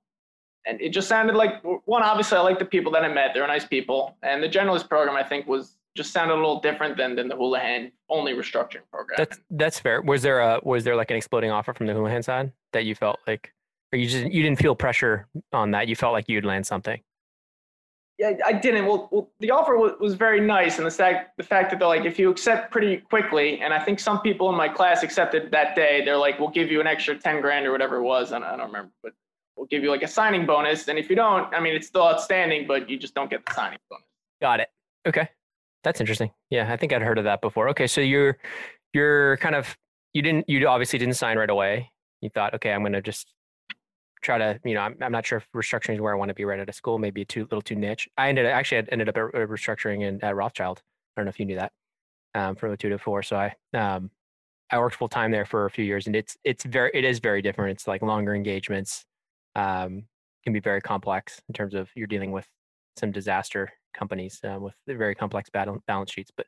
and 0.66 0.80
it 0.80 0.90
just 0.90 1.08
sounded 1.08 1.34
like 1.34 1.62
one, 1.86 2.02
obviously 2.02 2.36
I 2.36 2.42
like 2.42 2.58
the 2.58 2.64
people 2.64 2.92
that 2.92 3.04
I 3.04 3.08
met. 3.08 3.32
They're 3.32 3.46
nice 3.46 3.64
people. 3.64 4.16
And 4.22 4.42
the 4.42 4.48
generalist 4.48 4.88
program 4.88 5.16
I 5.16 5.22
think 5.22 5.46
was 5.46 5.78
just 5.96 6.12
sounded 6.12 6.34
a 6.34 6.36
little 6.36 6.60
different 6.60 6.96
than 6.96 7.16
than 7.16 7.28
the 7.28 7.34
Houlihan 7.34 7.90
only 8.08 8.34
restructuring 8.34 8.88
program. 8.90 9.16
That's 9.16 9.38
that's 9.50 9.80
fair. 9.80 10.02
Was 10.02 10.22
there 10.22 10.40
a 10.40 10.60
was 10.62 10.84
there 10.84 10.96
like 10.96 11.10
an 11.10 11.16
exploding 11.16 11.50
offer 11.50 11.72
from 11.72 11.86
the 11.86 11.94
Houlihan 11.94 12.22
side 12.22 12.52
that 12.72 12.84
you 12.84 12.94
felt 12.94 13.18
like 13.26 13.52
or 13.92 13.98
you 13.98 14.08
just 14.08 14.26
you 14.26 14.42
didn't 14.42 14.58
feel 14.58 14.76
pressure 14.76 15.26
on 15.52 15.70
that? 15.72 15.88
You 15.88 15.96
felt 15.96 16.12
like 16.12 16.28
you'd 16.28 16.44
land 16.44 16.66
something. 16.66 17.00
Yeah, 18.18 18.32
I 18.44 18.52
didn't. 18.52 18.86
Well, 18.86 19.08
well 19.12 19.30
the 19.38 19.52
offer 19.52 19.76
was, 19.76 19.92
was 20.00 20.14
very 20.14 20.40
nice, 20.40 20.78
and 20.78 20.86
the 20.86 20.90
fact 20.90 21.36
the 21.36 21.44
fact 21.44 21.70
that 21.70 21.78
they're 21.78 21.86
like, 21.86 22.04
if 22.04 22.18
you 22.18 22.30
accept 22.30 22.72
pretty 22.72 22.96
quickly, 22.96 23.60
and 23.60 23.72
I 23.72 23.78
think 23.78 24.00
some 24.00 24.20
people 24.20 24.50
in 24.50 24.56
my 24.56 24.68
class 24.68 25.04
accepted 25.04 25.52
that 25.52 25.76
day. 25.76 26.02
They're 26.04 26.16
like, 26.16 26.40
we'll 26.40 26.50
give 26.50 26.70
you 26.70 26.80
an 26.80 26.88
extra 26.88 27.16
ten 27.16 27.40
grand 27.40 27.64
or 27.64 27.70
whatever 27.70 27.96
it 27.96 28.02
was. 28.02 28.30
Don't, 28.30 28.42
I 28.42 28.56
don't 28.56 28.66
remember, 28.66 28.90
but 29.04 29.12
we'll 29.56 29.66
give 29.66 29.84
you 29.84 29.90
like 29.90 30.02
a 30.02 30.08
signing 30.08 30.46
bonus. 30.46 30.88
And 30.88 30.98
if 30.98 31.08
you 31.08 31.14
don't, 31.14 31.52
I 31.54 31.60
mean, 31.60 31.74
it's 31.76 31.86
still 31.86 32.02
outstanding, 32.02 32.66
but 32.66 32.90
you 32.90 32.98
just 32.98 33.14
don't 33.14 33.30
get 33.30 33.46
the 33.46 33.54
signing 33.54 33.78
bonus. 33.88 34.04
Got 34.40 34.60
it. 34.60 34.68
Okay. 35.06 35.28
That's 35.84 36.00
interesting. 36.00 36.30
Yeah, 36.50 36.72
I 36.72 36.76
think 36.76 36.92
I'd 36.92 37.02
heard 37.02 37.18
of 37.18 37.24
that 37.24 37.40
before. 37.40 37.68
Okay, 37.68 37.86
so 37.86 38.00
you're 38.00 38.36
you're 38.92 39.36
kind 39.36 39.54
of 39.54 39.76
you 40.12 40.22
didn't 40.22 40.48
you 40.48 40.66
obviously 40.66 40.98
didn't 40.98 41.14
sign 41.14 41.38
right 41.38 41.50
away. 41.50 41.92
You 42.20 42.30
thought, 42.30 42.54
okay, 42.54 42.72
I'm 42.72 42.82
gonna 42.82 43.00
just 43.00 43.32
try 44.22 44.38
to, 44.38 44.60
you 44.64 44.74
know, 44.74 44.80
I'm, 44.80 44.96
I'm 45.00 45.12
not 45.12 45.26
sure 45.26 45.38
if 45.38 45.48
restructuring 45.54 45.94
is 45.94 46.00
where 46.00 46.12
I 46.12 46.16
want 46.16 46.28
to 46.30 46.34
be 46.34 46.44
right 46.44 46.60
out 46.60 46.68
of 46.68 46.74
school, 46.74 46.98
maybe 46.98 47.24
too 47.24 47.42
little 47.42 47.62
too 47.62 47.76
niche. 47.76 48.08
I 48.16 48.28
ended 48.28 48.46
up 48.46 48.52
actually 48.52 48.78
I 48.78 48.84
ended 48.90 49.08
up 49.08 49.16
at, 49.16 49.40
at 49.40 49.48
restructuring 49.48 50.02
in 50.02 50.22
at 50.22 50.36
Rothschild. 50.36 50.82
I 51.16 51.20
don't 51.20 51.26
know 51.26 51.30
if 51.30 51.40
you 51.40 51.46
knew 51.46 51.56
that. 51.56 51.72
Um, 52.34 52.56
from 52.56 52.76
02 52.76 52.90
to 52.90 52.98
4. 52.98 53.22
So 53.22 53.36
I 53.36 53.54
um 53.76 54.10
I 54.70 54.78
worked 54.78 54.96
full 54.96 55.08
time 55.08 55.30
there 55.30 55.46
for 55.46 55.64
a 55.64 55.70
few 55.70 55.84
years 55.84 56.06
and 56.06 56.14
it's 56.14 56.36
it's 56.44 56.64
very 56.64 56.90
it 56.94 57.04
is 57.04 57.18
very 57.18 57.42
different. 57.42 57.72
It's 57.72 57.86
like 57.86 58.02
longer 58.02 58.34
engagements. 58.34 59.04
Um 59.56 60.04
can 60.44 60.52
be 60.52 60.60
very 60.60 60.80
complex 60.80 61.42
in 61.48 61.54
terms 61.54 61.74
of 61.74 61.90
you're 61.94 62.06
dealing 62.06 62.32
with 62.32 62.46
some 62.96 63.12
disaster 63.12 63.70
companies 63.94 64.40
uh, 64.44 64.58
with 64.58 64.74
very 64.86 65.14
complex 65.14 65.50
balance 65.50 66.10
sheets. 66.10 66.30
But 66.36 66.46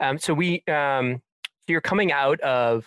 um, 0.00 0.18
so 0.18 0.34
we, 0.34 0.62
um, 0.68 1.22
so 1.40 1.72
you're 1.72 1.80
coming 1.80 2.12
out 2.12 2.40
of, 2.40 2.86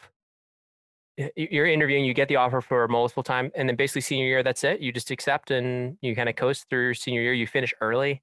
you're 1.36 1.66
interviewing, 1.66 2.06
you 2.06 2.14
get 2.14 2.28
the 2.28 2.38
offer 2.38 2.62
for 2.62 2.88
full 2.88 3.24
time, 3.24 3.52
and 3.56 3.68
then 3.68 3.76
basically 3.76 4.02
senior 4.02 4.26
year, 4.26 4.44
that's 4.44 4.64
it. 4.64 4.80
You 4.80 4.92
just 4.92 5.12
accept 5.12 5.52
and 5.52 5.98
you 6.02 6.16
kind 6.16 6.30
of 6.30 6.36
coast 6.36 6.66
through 6.70 6.84
your 6.86 6.94
senior 6.94 7.22
year. 7.22 7.34
You 7.34 7.48
finish 7.48 7.74
early, 7.82 8.22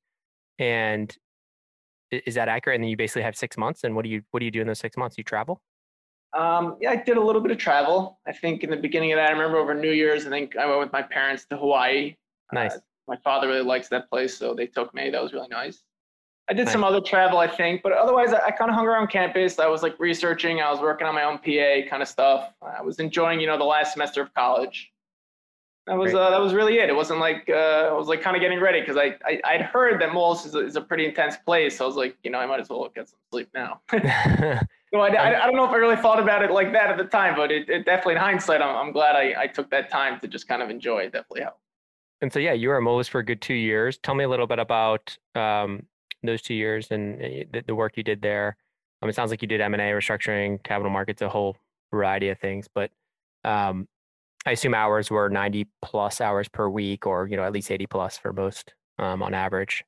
and 0.58 1.14
is 2.10 2.34
that 2.34 2.48
accurate? 2.48 2.76
And 2.76 2.84
then 2.84 2.90
you 2.90 2.96
basically 2.96 3.22
have 3.22 3.36
six 3.36 3.58
months. 3.58 3.84
And 3.84 3.94
what 3.94 4.04
do 4.04 4.10
you 4.10 4.22
what 4.30 4.40
do 4.40 4.46
you 4.46 4.50
do 4.50 4.60
in 4.60 4.66
those 4.66 4.78
six 4.78 4.96
months? 4.96 5.18
You 5.18 5.24
travel. 5.24 5.60
Um, 6.36 6.76
yeah, 6.80 6.90
I 6.90 6.96
did 6.96 7.16
a 7.16 7.20
little 7.20 7.40
bit 7.40 7.50
of 7.50 7.58
travel. 7.58 8.18
I 8.26 8.32
think 8.32 8.62
in 8.62 8.70
the 8.70 8.76
beginning 8.76 9.12
of 9.12 9.16
that, 9.16 9.28
I 9.28 9.32
remember 9.32 9.58
over 9.58 9.74
New 9.74 9.92
Year's, 9.92 10.26
I 10.26 10.30
think 10.30 10.56
I 10.56 10.66
went 10.66 10.80
with 10.80 10.92
my 10.92 11.02
parents 11.02 11.46
to 11.46 11.56
Hawaii. 11.56 12.14
Nice. 12.52 12.74
Uh, 12.74 12.78
my 13.08 13.16
father 13.24 13.48
really 13.48 13.62
likes 13.64 13.88
that 13.88 14.10
place, 14.10 14.36
so 14.36 14.54
they 14.54 14.66
took 14.66 14.92
me. 14.94 15.10
That 15.10 15.22
was 15.22 15.32
really 15.32 15.48
nice. 15.48 15.82
I 16.48 16.52
did 16.54 16.68
some 16.68 16.84
other 16.84 17.00
travel, 17.00 17.38
I 17.38 17.48
think, 17.48 17.82
but 17.82 17.92
otherwise, 17.92 18.32
I, 18.32 18.46
I 18.46 18.50
kind 18.52 18.70
of 18.70 18.76
hung 18.76 18.86
around 18.86 19.08
campus. 19.08 19.58
I 19.58 19.66
was 19.66 19.82
like 19.82 19.98
researching. 19.98 20.60
I 20.60 20.70
was 20.70 20.80
working 20.80 21.06
on 21.06 21.14
my 21.14 21.24
own 21.24 21.38
PA 21.38 21.88
kind 21.90 22.02
of 22.02 22.08
stuff. 22.08 22.52
I 22.62 22.82
was 22.82 23.00
enjoying, 23.00 23.40
you 23.40 23.48
know, 23.48 23.58
the 23.58 23.64
last 23.64 23.94
semester 23.94 24.22
of 24.22 24.32
college. 24.34 24.92
That 25.86 25.96
was 25.96 26.14
uh, 26.14 26.30
that 26.30 26.40
was 26.40 26.52
really 26.52 26.78
it. 26.78 26.88
It 26.88 26.96
wasn't 26.96 27.20
like 27.20 27.48
uh, 27.48 27.90
I 27.90 27.92
was 27.92 28.08
like 28.08 28.20
kind 28.20 28.36
of 28.36 28.42
getting 28.42 28.60
ready 28.60 28.80
because 28.80 28.96
I, 28.96 29.16
I 29.24 29.40
I'd 29.44 29.62
heard 29.62 30.00
that 30.00 30.10
Moelis 30.10 30.44
is 30.44 30.54
a, 30.54 30.58
is 30.58 30.76
a 30.76 30.80
pretty 30.80 31.06
intense 31.06 31.36
place. 31.36 31.78
So 31.78 31.84
I 31.84 31.86
was 31.86 31.96
like, 31.96 32.16
you 32.24 32.30
know, 32.30 32.38
I 32.38 32.46
might 32.46 32.58
as 32.58 32.68
well 32.68 32.90
get 32.94 33.08
some 33.08 33.18
sleep 33.30 33.48
now. 33.54 33.80
No, 34.92 35.00
I, 35.00 35.08
I, 35.08 35.42
I 35.42 35.46
don't 35.46 35.56
know 35.56 35.64
if 35.64 35.72
I 35.72 35.76
really 35.76 35.96
thought 35.96 36.20
about 36.20 36.42
it 36.44 36.50
like 36.52 36.72
that 36.72 36.90
at 36.90 36.96
the 36.96 37.04
time, 37.04 37.34
but 37.34 37.50
it, 37.50 37.68
it 37.68 37.84
definitely 37.84 38.14
in 38.14 38.20
hindsight, 38.20 38.62
I'm, 38.62 38.76
I'm 38.76 38.92
glad 38.92 39.16
I, 39.16 39.34
I 39.36 39.46
took 39.48 39.68
that 39.70 39.90
time 39.90 40.20
to 40.20 40.28
just 40.28 40.46
kind 40.46 40.62
of 40.62 40.70
enjoy 40.70 41.00
it. 41.00 41.12
Definitely 41.12 41.42
helped. 41.42 41.60
and 42.20 42.32
so 42.32 42.38
yeah, 42.38 42.52
you 42.52 42.68
were 42.68 42.76
at 42.76 42.82
Moelis 42.82 43.08
for 43.08 43.18
a 43.18 43.24
good 43.24 43.42
two 43.42 43.54
years. 43.54 43.98
Tell 43.98 44.14
me 44.14 44.24
a 44.24 44.28
little 44.28 44.46
bit 44.46 44.60
about 44.60 45.18
um, 45.34 45.82
those 46.26 46.42
two 46.42 46.54
years 46.54 46.90
and 46.90 47.16
uh, 47.22 47.28
the, 47.52 47.64
the 47.68 47.74
work 47.74 47.96
you 47.96 48.02
did 48.02 48.22
there. 48.22 48.56
Um, 49.02 49.08
it 49.08 49.14
sounds 49.14 49.30
like 49.30 49.42
you 49.42 49.48
did 49.48 49.60
M 49.60 49.74
and 49.74 49.80
A, 49.80 49.86
restructuring, 49.86 50.62
capital 50.62 50.90
markets, 50.90 51.22
a 51.22 51.28
whole 51.28 51.56
variety 51.90 52.28
of 52.28 52.38
things. 52.38 52.68
But 52.72 52.90
um, 53.44 53.88
I 54.46 54.52
assume 54.52 54.74
hours 54.74 55.10
were 55.10 55.28
90 55.28 55.66
plus 55.82 56.20
hours 56.20 56.48
per 56.48 56.68
week, 56.68 57.06
or 57.06 57.26
you 57.26 57.36
know 57.36 57.44
at 57.44 57.52
least 57.52 57.70
80 57.70 57.86
plus 57.86 58.18
for 58.18 58.32
most 58.32 58.74
um, 58.98 59.22
on 59.22 59.34
average, 59.34 59.84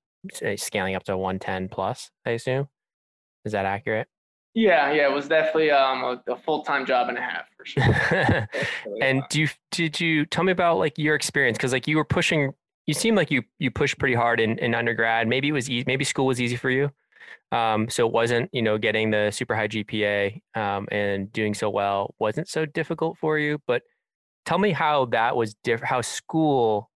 scaling 0.57 0.95
up 0.95 1.04
to 1.04 1.16
110 1.16 1.68
plus. 1.68 2.11
I 2.26 2.30
assume. 2.30 2.68
Is 3.45 3.52
that 3.52 3.64
accurate? 3.64 4.09
Yeah, 4.54 4.92
yeah, 4.92 5.09
it 5.09 5.12
was 5.12 5.28
definitely 5.28 5.71
um, 5.71 6.02
a, 6.02 6.33
a 6.33 6.37
full 6.37 6.64
time 6.64 6.85
job 6.85 7.09
and 7.09 7.16
a 7.16 7.21
half 7.21 7.47
for 7.57 7.64
sure. 7.64 8.49
and 9.02 9.23
do 9.30 9.42
you 9.42 9.49
did 9.71 10.00
you 10.00 10.26
tell 10.26 10.42
me 10.42 10.52
about 10.52 10.78
like 10.78 10.99
your 10.99 11.14
experience? 11.14 11.57
Because 11.57 11.73
like 11.73 11.87
you 11.87 11.97
were 11.97 12.04
pushing, 12.04 12.52
you 12.88 12.95
seem 12.95 13.14
like 13.14 13.30
you 13.30 13.42
you 13.59 13.71
pushed 13.71 13.99
pretty 13.99 14.14
hard 14.14 14.40
in, 14.40 14.59
in 14.59 14.75
undergrad. 14.75 15.28
Maybe 15.28 15.49
it 15.49 15.52
was 15.52 15.68
easy, 15.68 15.85
maybe 15.87 16.04
school 16.04 16.26
was 16.26 16.40
easy 16.40 16.57
for 16.57 16.71
you. 16.71 16.90
Um, 17.52 17.88
so 17.88 18.07
it 18.07 18.12
wasn't, 18.12 18.49
you 18.52 18.62
know, 18.62 18.78
getting 18.78 19.11
the 19.11 19.30
super 19.30 19.54
high 19.54 19.68
GPA 19.68 20.40
um, 20.54 20.88
and 20.90 21.30
doing 21.33 21.54
so 21.54 21.68
well 21.68 22.14
wasn't 22.18 22.49
so 22.49 22.64
difficult 22.64 23.18
for 23.18 23.38
you. 23.38 23.59
But 23.66 23.83
tell 24.47 24.59
me 24.59 24.73
how 24.73 25.04
that 25.07 25.37
was 25.37 25.54
different, 25.62 25.90
how 25.90 26.00
school 26.00 26.90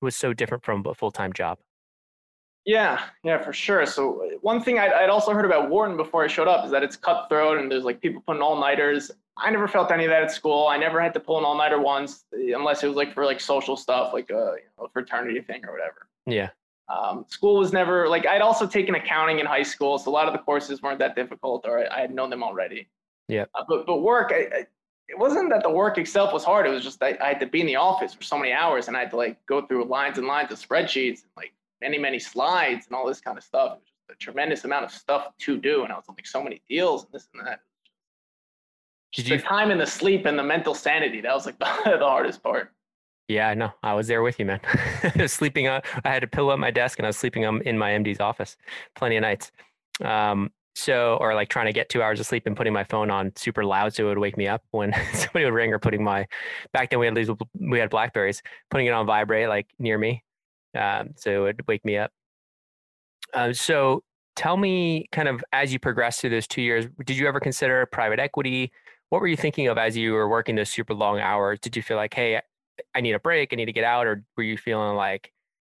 was 0.00 0.14
so 0.14 0.32
different 0.32 0.64
from 0.64 0.86
a 0.86 0.94
full 0.94 1.10
time 1.10 1.32
job. 1.32 1.58
Yeah, 2.64 3.02
yeah, 3.24 3.42
for 3.42 3.52
sure. 3.52 3.86
So 3.86 4.30
one 4.42 4.62
thing 4.62 4.78
I'd, 4.78 4.92
I'd, 4.92 5.08
also 5.08 5.32
heard 5.32 5.46
about 5.46 5.70
Wharton 5.70 5.96
before 5.96 6.22
I 6.22 6.28
showed 6.28 6.48
up 6.48 6.64
is 6.64 6.70
that 6.70 6.82
it's 6.82 6.96
cutthroat 6.96 7.58
and 7.58 7.70
there's 7.72 7.84
like 7.84 8.00
people 8.00 8.22
putting 8.24 8.42
all 8.42 8.60
nighters. 8.60 9.10
I 9.40 9.50
never 9.50 9.68
felt 9.68 9.90
any 9.92 10.04
of 10.04 10.10
that 10.10 10.22
at 10.22 10.32
school. 10.32 10.66
I 10.66 10.76
never 10.76 11.00
had 11.00 11.14
to 11.14 11.20
pull 11.20 11.38
an 11.38 11.44
all 11.44 11.56
nighter 11.56 11.80
once, 11.80 12.24
unless 12.32 12.82
it 12.82 12.88
was 12.88 12.96
like 12.96 13.14
for 13.14 13.24
like 13.24 13.40
social 13.40 13.76
stuff, 13.76 14.12
like 14.12 14.30
a, 14.30 14.56
you 14.56 14.68
know, 14.78 14.88
fraternity 14.92 15.40
thing 15.40 15.64
or 15.64 15.72
whatever. 15.72 16.08
Yeah. 16.26 16.50
Um, 16.88 17.26
school 17.28 17.58
was 17.58 17.72
never 17.72 18.08
like 18.08 18.26
I'd 18.26 18.40
also 18.40 18.66
taken 18.66 18.94
accounting 18.94 19.40
in 19.40 19.46
high 19.46 19.62
school, 19.62 19.98
so 19.98 20.10
a 20.10 20.12
lot 20.12 20.26
of 20.26 20.32
the 20.32 20.38
courses 20.38 20.82
weren't 20.82 20.98
that 21.00 21.14
difficult, 21.14 21.66
or 21.66 21.78
I, 21.80 21.98
I 21.98 22.00
had 22.00 22.14
known 22.14 22.30
them 22.30 22.42
already. 22.42 22.88
Yeah. 23.28 23.44
Uh, 23.54 23.64
but 23.68 23.86
but 23.86 24.00
work, 24.00 24.32
I, 24.32 24.56
I, 24.56 24.66
it 25.08 25.18
wasn't 25.18 25.50
that 25.50 25.62
the 25.62 25.70
work 25.70 25.98
itself 25.98 26.32
was 26.32 26.44
hard. 26.44 26.66
It 26.66 26.70
was 26.70 26.82
just 26.82 27.02
I, 27.02 27.16
I 27.20 27.28
had 27.28 27.40
to 27.40 27.46
be 27.46 27.60
in 27.60 27.66
the 27.66 27.76
office 27.76 28.14
for 28.14 28.22
so 28.22 28.38
many 28.38 28.52
hours, 28.52 28.88
and 28.88 28.96
I 28.96 29.00
had 29.00 29.10
to 29.10 29.16
like 29.16 29.44
go 29.46 29.66
through 29.66 29.84
lines 29.84 30.16
and 30.18 30.26
lines 30.26 30.50
of 30.50 30.58
spreadsheets 30.58 31.22
and 31.22 31.30
like 31.36 31.52
many 31.82 31.98
many 31.98 32.18
slides 32.18 32.86
and 32.86 32.96
all 32.96 33.06
this 33.06 33.20
kind 33.20 33.36
of 33.36 33.44
stuff. 33.44 33.72
It 33.72 33.80
was 33.80 33.88
just 34.08 34.22
a 34.22 34.24
tremendous 34.24 34.64
amount 34.64 34.86
of 34.86 34.90
stuff 34.90 35.28
to 35.40 35.58
do, 35.58 35.84
and 35.84 35.92
I 35.92 35.96
was 35.96 36.06
on 36.08 36.14
like 36.16 36.26
so 36.26 36.42
many 36.42 36.62
deals 36.70 37.04
and 37.04 37.12
this 37.12 37.28
and 37.34 37.46
that. 37.46 37.60
Did 39.14 39.26
the 39.26 39.34
you, 39.36 39.40
time 39.40 39.70
and 39.70 39.80
the 39.80 39.86
sleep 39.86 40.26
and 40.26 40.38
the 40.38 40.42
mental 40.42 40.74
sanity 40.74 41.20
that 41.22 41.34
was 41.34 41.46
like 41.46 41.58
the, 41.84 41.96
the 41.98 42.04
hardest 42.04 42.42
part. 42.42 42.72
Yeah, 43.28 43.48
I 43.48 43.54
know. 43.54 43.72
I 43.82 43.92
was 43.92 44.08
there 44.08 44.22
with 44.22 44.38
you, 44.38 44.46
man. 44.46 44.60
sleeping 45.28 45.68
on, 45.68 45.82
I 46.04 46.08
had 46.08 46.24
a 46.24 46.26
pillow 46.26 46.52
at 46.52 46.58
my 46.58 46.70
desk 46.70 46.98
and 46.98 47.06
I 47.06 47.10
was 47.10 47.18
sleeping 47.18 47.42
in 47.42 47.76
my 47.76 47.90
MD's 47.90 48.20
office 48.20 48.56
plenty 48.96 49.16
of 49.16 49.22
nights. 49.22 49.52
Um, 50.02 50.50
so, 50.74 51.18
or 51.20 51.34
like 51.34 51.48
trying 51.48 51.66
to 51.66 51.72
get 51.72 51.88
two 51.88 52.02
hours 52.02 52.20
of 52.20 52.26
sleep 52.26 52.46
and 52.46 52.56
putting 52.56 52.72
my 52.72 52.84
phone 52.84 53.10
on 53.10 53.32
super 53.36 53.64
loud 53.64 53.92
so 53.92 54.04
it 54.04 54.08
would 54.08 54.18
wake 54.18 54.38
me 54.38 54.46
up 54.46 54.62
when 54.70 54.94
somebody 55.12 55.44
would 55.44 55.52
ring 55.52 55.72
or 55.74 55.78
putting 55.78 56.02
my, 56.02 56.26
back 56.72 56.88
then 56.88 57.00
we 57.00 57.06
had 57.06 57.14
these, 57.14 57.28
we 57.60 57.78
had 57.78 57.90
Blackberries, 57.90 58.42
putting 58.70 58.86
it 58.86 58.92
on 58.92 59.04
vibrate 59.04 59.48
like 59.48 59.66
near 59.78 59.98
me. 59.98 60.22
Um, 60.74 61.10
so 61.16 61.30
it 61.30 61.40
would 61.40 61.68
wake 61.68 61.84
me 61.84 61.98
up. 61.98 62.12
Uh, 63.34 63.52
so 63.52 64.04
tell 64.36 64.56
me 64.56 65.06
kind 65.12 65.28
of 65.28 65.44
as 65.52 65.72
you 65.72 65.78
progressed 65.78 66.20
through 66.20 66.30
those 66.30 66.46
two 66.46 66.62
years, 66.62 66.86
did 67.04 67.18
you 67.18 67.26
ever 67.26 67.40
consider 67.40 67.84
private 67.86 68.20
equity? 68.20 68.72
What 69.10 69.20
were 69.20 69.26
you 69.26 69.36
thinking 69.36 69.68
of 69.68 69.78
as 69.78 69.96
you 69.96 70.12
were 70.12 70.28
working 70.28 70.54
those 70.54 70.68
super 70.70 70.94
long 70.94 71.18
hours? 71.18 71.58
Did 71.60 71.76
you 71.76 71.82
feel 71.82 71.96
like, 71.96 72.12
hey, 72.14 72.40
I 72.94 73.00
need 73.00 73.12
a 73.12 73.18
break, 73.18 73.52
I 73.52 73.56
need 73.56 73.66
to 73.66 73.72
get 73.72 73.84
out, 73.84 74.06
or 74.06 74.24
were 74.36 74.42
you 74.42 74.56
feeling 74.56 74.96
like 74.96 75.32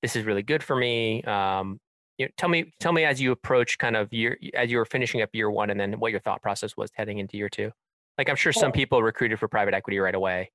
this 0.02 0.16
is 0.16 0.24
really 0.24 0.42
good 0.42 0.62
for 0.62 0.74
me? 0.76 1.22
Um, 1.24 1.78
you 2.16 2.26
know, 2.26 2.30
tell 2.36 2.48
me, 2.48 2.72
tell 2.80 2.92
me 2.92 3.04
as 3.04 3.20
you 3.20 3.30
approach 3.32 3.78
kind 3.78 3.96
of 3.96 4.12
year 4.12 4.38
as 4.54 4.70
you 4.70 4.78
were 4.78 4.84
finishing 4.84 5.22
up 5.22 5.30
year 5.32 5.50
one, 5.50 5.70
and 5.70 5.78
then 5.78 5.92
what 6.00 6.10
your 6.10 6.20
thought 6.20 6.42
process 6.42 6.76
was 6.76 6.90
heading 6.94 7.18
into 7.18 7.36
year 7.36 7.48
two. 7.48 7.70
Like 8.16 8.28
I'm 8.28 8.36
sure 8.36 8.52
some 8.52 8.72
people 8.72 9.02
recruited 9.02 9.38
for 9.38 9.46
private 9.46 9.74
equity 9.74 9.98
right 9.98 10.14
away, 10.14 10.50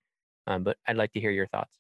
um, 0.47 0.63
but 0.63 0.77
I'd 0.85 0.97
like 0.97 1.13
to 1.13 1.21
hear 1.21 1.31
your 1.31 1.47
thoughts. 1.47 1.79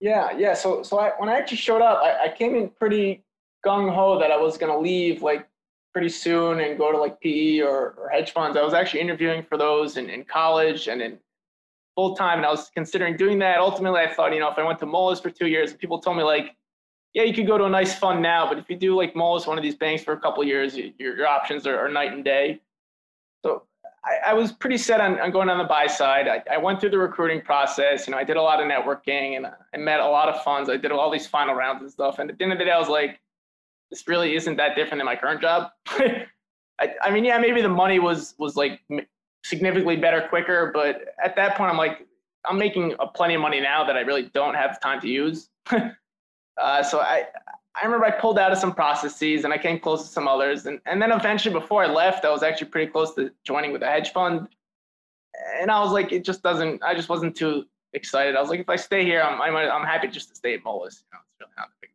Yeah, 0.00 0.30
yeah. 0.36 0.54
So, 0.54 0.82
so 0.82 0.98
I, 0.98 1.10
when 1.18 1.28
I 1.28 1.36
actually 1.38 1.58
showed 1.58 1.82
up, 1.82 2.00
I, 2.02 2.26
I 2.26 2.34
came 2.34 2.54
in 2.54 2.70
pretty 2.70 3.24
gung 3.66 3.92
ho 3.92 4.18
that 4.20 4.30
I 4.30 4.36
was 4.36 4.56
going 4.56 4.72
to 4.72 4.78
leave 4.78 5.22
like 5.22 5.48
pretty 5.92 6.08
soon 6.08 6.60
and 6.60 6.78
go 6.78 6.92
to 6.92 6.98
like 6.98 7.20
PE 7.20 7.60
or, 7.60 7.94
or 7.98 8.08
hedge 8.10 8.32
funds. 8.32 8.56
I 8.56 8.62
was 8.62 8.74
actually 8.74 9.00
interviewing 9.00 9.42
for 9.42 9.56
those 9.56 9.96
in, 9.96 10.08
in 10.10 10.24
college 10.24 10.88
and 10.88 11.00
in 11.00 11.18
full 11.94 12.14
time, 12.14 12.38
and 12.38 12.46
I 12.46 12.50
was 12.50 12.70
considering 12.74 13.16
doing 13.16 13.38
that. 13.40 13.58
Ultimately, 13.58 14.00
I 14.00 14.12
thought, 14.12 14.32
you 14.32 14.40
know, 14.40 14.50
if 14.50 14.58
I 14.58 14.62
went 14.62 14.78
to 14.80 14.86
Moelis 14.86 15.22
for 15.22 15.30
two 15.30 15.48
years, 15.48 15.72
people 15.72 15.98
told 15.98 16.16
me 16.16 16.22
like, 16.22 16.54
yeah, 17.14 17.24
you 17.24 17.34
could 17.34 17.46
go 17.46 17.58
to 17.58 17.64
a 17.64 17.70
nice 17.70 17.98
fund 17.98 18.22
now, 18.22 18.48
but 18.48 18.58
if 18.58 18.68
you 18.68 18.76
do 18.76 18.94
like 18.94 19.14
Moelis, 19.14 19.46
one 19.46 19.58
of 19.58 19.64
these 19.64 19.74
banks 19.74 20.04
for 20.04 20.12
a 20.12 20.20
couple 20.20 20.44
years, 20.44 20.76
your, 20.76 20.92
your 20.98 21.26
options 21.26 21.66
are, 21.66 21.78
are, 21.78 21.88
night 21.88 22.12
and 22.12 22.24
day. 22.24 22.60
So 23.44 23.64
I, 24.04 24.30
I 24.30 24.34
was 24.34 24.52
pretty 24.52 24.78
set 24.78 25.00
on, 25.00 25.18
on, 25.18 25.30
going 25.30 25.48
on 25.48 25.58
the 25.58 25.64
buy 25.64 25.86
side. 25.86 26.28
I, 26.28 26.42
I, 26.52 26.58
went 26.58 26.80
through 26.80 26.90
the 26.90 26.98
recruiting 26.98 27.40
process. 27.40 28.06
You 28.06 28.12
know, 28.12 28.18
I 28.18 28.24
did 28.24 28.36
a 28.36 28.42
lot 28.42 28.60
of 28.60 28.66
networking 28.70 29.36
and 29.36 29.46
I 29.46 29.76
met 29.76 30.00
a 30.00 30.06
lot 30.06 30.28
of 30.28 30.42
funds. 30.44 30.68
I 30.68 30.76
did 30.76 30.92
all 30.92 31.10
these 31.10 31.26
final 31.26 31.54
rounds 31.54 31.82
and 31.82 31.90
stuff. 31.90 32.18
And 32.18 32.30
at 32.30 32.38
the 32.38 32.44
end 32.44 32.52
of 32.52 32.58
the 32.58 32.64
day, 32.66 32.70
I 32.70 32.78
was 32.78 32.88
like, 32.88 33.18
this 33.90 34.06
really 34.06 34.36
isn't 34.36 34.56
that 34.56 34.76
different 34.76 35.00
than 35.00 35.06
my 35.06 35.16
current 35.16 35.40
job. 35.40 35.70
I, 36.80 36.94
I 37.02 37.10
mean, 37.10 37.24
yeah, 37.24 37.38
maybe 37.38 37.62
the 37.62 37.68
money 37.68 37.98
was 37.98 38.34
was 38.38 38.56
like 38.56 38.80
significantly 39.44 39.96
better 39.96 40.26
quicker. 40.28 40.70
But 40.72 41.14
at 41.22 41.36
that 41.36 41.56
point, 41.56 41.70
I'm 41.70 41.76
like, 41.76 42.06
I'm 42.44 42.58
making 42.58 42.94
a 43.00 43.06
plenty 43.06 43.34
of 43.34 43.40
money 43.40 43.60
now 43.60 43.84
that 43.84 43.96
I 43.96 44.00
really 44.00 44.30
don't 44.34 44.54
have 44.54 44.80
time 44.80 45.00
to 45.00 45.08
use. 45.08 45.48
uh, 45.70 46.82
so 46.82 47.00
I, 47.00 47.26
I 47.80 47.84
remember 47.84 48.06
I 48.06 48.10
pulled 48.10 48.38
out 48.38 48.52
of 48.52 48.58
some 48.58 48.74
processes 48.74 49.44
and 49.44 49.52
I 49.52 49.58
came 49.58 49.78
close 49.78 50.02
to 50.02 50.08
some 50.08 50.26
others. 50.26 50.66
And, 50.66 50.80
and 50.86 51.00
then 51.00 51.12
eventually, 51.12 51.52
before 51.52 51.84
I 51.84 51.86
left, 51.86 52.24
I 52.24 52.30
was 52.30 52.42
actually 52.42 52.68
pretty 52.68 52.90
close 52.90 53.14
to 53.14 53.30
joining 53.44 53.72
with 53.72 53.82
a 53.82 53.86
hedge 53.86 54.12
fund. 54.12 54.48
And 55.60 55.70
I 55.70 55.80
was 55.80 55.92
like, 55.92 56.12
it 56.12 56.24
just 56.24 56.42
doesn't, 56.42 56.82
I 56.82 56.94
just 56.94 57.08
wasn't 57.08 57.36
too 57.36 57.64
excited. 57.92 58.34
I 58.34 58.40
was 58.40 58.50
like, 58.50 58.60
if 58.60 58.68
I 58.68 58.76
stay 58.76 59.04
here, 59.04 59.22
I'm, 59.22 59.40
I'm, 59.40 59.84
happy 59.84 60.08
just 60.08 60.28
to 60.30 60.34
stay 60.34 60.54
at 60.54 60.64
Moelis. 60.64 61.02
You 61.02 61.12
know, 61.12 61.20
it's 61.22 61.40
really 61.40 61.52
not 61.56 61.68
a 61.68 61.76
big. 61.80 61.90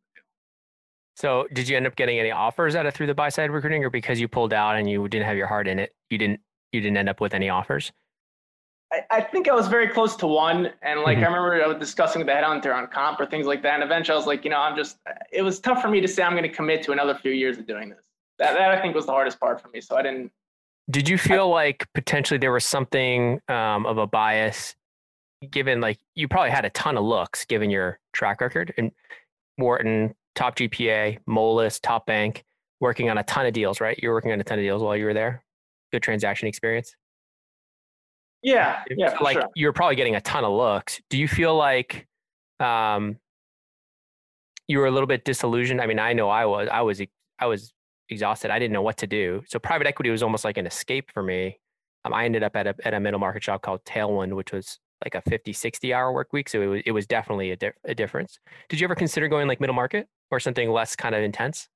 So, 1.23 1.47
did 1.53 1.69
you 1.69 1.77
end 1.77 1.87
up 1.87 1.95
getting 1.95 2.19
any 2.19 2.31
offers 2.31 2.75
out 2.75 2.85
of 2.85 2.93
through 2.93 3.07
the 3.07 3.13
buy 3.13 3.29
side 3.29 3.49
recruiting, 3.49 3.81
or 3.85 3.89
because 3.89 4.19
you 4.19 4.27
pulled 4.27 4.51
out 4.51 4.75
and 4.75 4.89
you 4.89 5.07
didn't 5.07 5.25
have 5.25 5.37
your 5.37 5.47
heart 5.47 5.69
in 5.69 5.79
it, 5.79 5.93
you 6.09 6.17
didn't 6.17 6.41
you 6.73 6.81
didn't 6.81 6.97
end 6.97 7.07
up 7.07 7.21
with 7.21 7.33
any 7.33 7.49
offers? 7.49 7.93
I, 8.91 9.03
I 9.09 9.21
think 9.21 9.47
I 9.47 9.53
was 9.53 9.69
very 9.69 9.87
close 9.87 10.17
to 10.17 10.27
one. 10.27 10.71
And 10.81 10.99
like, 10.99 11.19
mm-hmm. 11.19 11.23
I 11.23 11.27
remember 11.27 11.63
I 11.63 11.67
was 11.67 11.77
discussing 11.77 12.19
with 12.19 12.27
the 12.27 12.33
headhunter 12.33 12.75
on 12.75 12.87
comp 12.87 13.21
or 13.21 13.25
things 13.25 13.47
like 13.47 13.63
that. 13.63 13.75
And 13.75 13.83
eventually 13.83 14.15
I 14.15 14.17
was 14.17 14.27
like, 14.27 14.43
you 14.43 14.49
know, 14.49 14.59
I'm 14.59 14.75
just, 14.75 14.97
it 15.31 15.43
was 15.43 15.61
tough 15.61 15.81
for 15.81 15.87
me 15.87 16.01
to 16.01 16.09
say 16.09 16.23
I'm 16.23 16.33
going 16.33 16.43
to 16.43 16.49
commit 16.49 16.83
to 16.83 16.91
another 16.91 17.15
few 17.15 17.31
years 17.31 17.57
of 17.57 17.65
doing 17.65 17.89
this. 17.89 18.03
That, 18.39 18.55
that 18.55 18.71
I 18.71 18.81
think 18.81 18.93
was 18.93 19.05
the 19.05 19.13
hardest 19.13 19.39
part 19.39 19.61
for 19.61 19.69
me. 19.69 19.79
So 19.79 19.95
I 19.95 20.01
didn't. 20.01 20.29
Did 20.89 21.07
you 21.07 21.17
feel 21.17 21.53
I, 21.53 21.63
like 21.63 21.87
potentially 21.93 22.37
there 22.37 22.51
was 22.51 22.65
something 22.65 23.39
um, 23.47 23.85
of 23.85 23.97
a 23.97 24.07
bias 24.07 24.75
given 25.49 25.79
like 25.79 25.99
you 26.15 26.27
probably 26.27 26.51
had 26.51 26.65
a 26.65 26.69
ton 26.71 26.97
of 26.97 27.05
looks 27.05 27.45
given 27.45 27.69
your 27.69 27.97
track 28.11 28.41
record 28.41 28.73
and 28.77 28.91
Wharton, 29.57 30.15
top 30.35 30.55
GPA, 30.55 31.19
Moelis, 31.27 31.79
top 31.81 32.05
bank, 32.05 32.43
working 32.79 33.09
on 33.09 33.17
a 33.17 33.23
ton 33.23 33.45
of 33.45 33.53
deals, 33.53 33.81
right? 33.81 33.97
You 34.01 34.09
were 34.09 34.15
working 34.15 34.31
on 34.31 34.39
a 34.39 34.43
ton 34.43 34.59
of 34.59 34.63
deals 34.63 34.81
while 34.81 34.97
you 34.97 35.05
were 35.05 35.13
there 35.13 35.43
good 35.93 36.03
transaction 36.03 36.49
experience? 36.49 36.95
Yeah, 38.41 38.83
yeah, 38.89 39.17
like 39.21 39.35
sure. 39.35 39.49
you're 39.55 39.71
probably 39.71 39.95
getting 39.95 40.17
a 40.17 40.21
ton 40.21 40.43
of 40.43 40.51
looks. 40.51 40.99
Do 41.09 41.17
you 41.17 41.29
feel 41.29 41.55
like 41.55 42.07
um, 42.59 43.15
you 44.67 44.79
were 44.79 44.87
a 44.87 44.91
little 44.91 45.07
bit 45.07 45.23
disillusioned? 45.23 45.79
I 45.79 45.85
mean, 45.85 45.99
I 45.99 46.11
know 46.11 46.27
I 46.27 46.45
was. 46.45 46.67
I 46.69 46.81
was. 46.81 47.01
I 47.39 47.45
was 47.45 47.71
exhausted. 48.09 48.51
I 48.51 48.59
didn't 48.59 48.73
know 48.73 48.81
what 48.81 48.97
to 48.97 49.07
do. 49.07 49.43
So 49.47 49.59
private 49.59 49.87
equity 49.87 50.09
was 50.09 50.21
almost 50.21 50.43
like 50.43 50.57
an 50.57 50.67
escape 50.67 51.09
for 51.13 51.23
me. 51.23 51.57
Um, 52.03 52.13
I 52.13 52.25
ended 52.25 52.43
up 52.43 52.57
at 52.57 52.67
a 52.67 52.75
at 52.83 52.93
a 52.93 52.99
middle 52.99 53.19
market 53.19 53.43
shop 53.43 53.61
called 53.61 53.85
Tailwind, 53.85 54.33
which 54.33 54.51
was 54.51 54.77
like 55.05 55.15
a 55.15 55.21
50, 55.21 55.53
60 55.53 55.93
hour 55.93 56.11
work 56.11 56.33
week. 56.33 56.49
So 56.49 56.61
it 56.61 56.65
was 56.65 56.81
it 56.85 56.91
was 56.91 57.07
definitely 57.07 57.51
a, 57.51 57.55
dif- 57.55 57.77
a 57.85 57.95
difference. 57.95 58.39
Did 58.67 58.81
you 58.81 58.85
ever 58.85 58.95
consider 58.95 59.29
going 59.29 59.47
like 59.47 59.61
middle 59.61 59.75
market 59.75 60.09
or 60.33 60.39
something 60.39 60.71
less 60.71 60.95
kind 60.95 61.15
of 61.15 61.23
intense? 61.23 61.69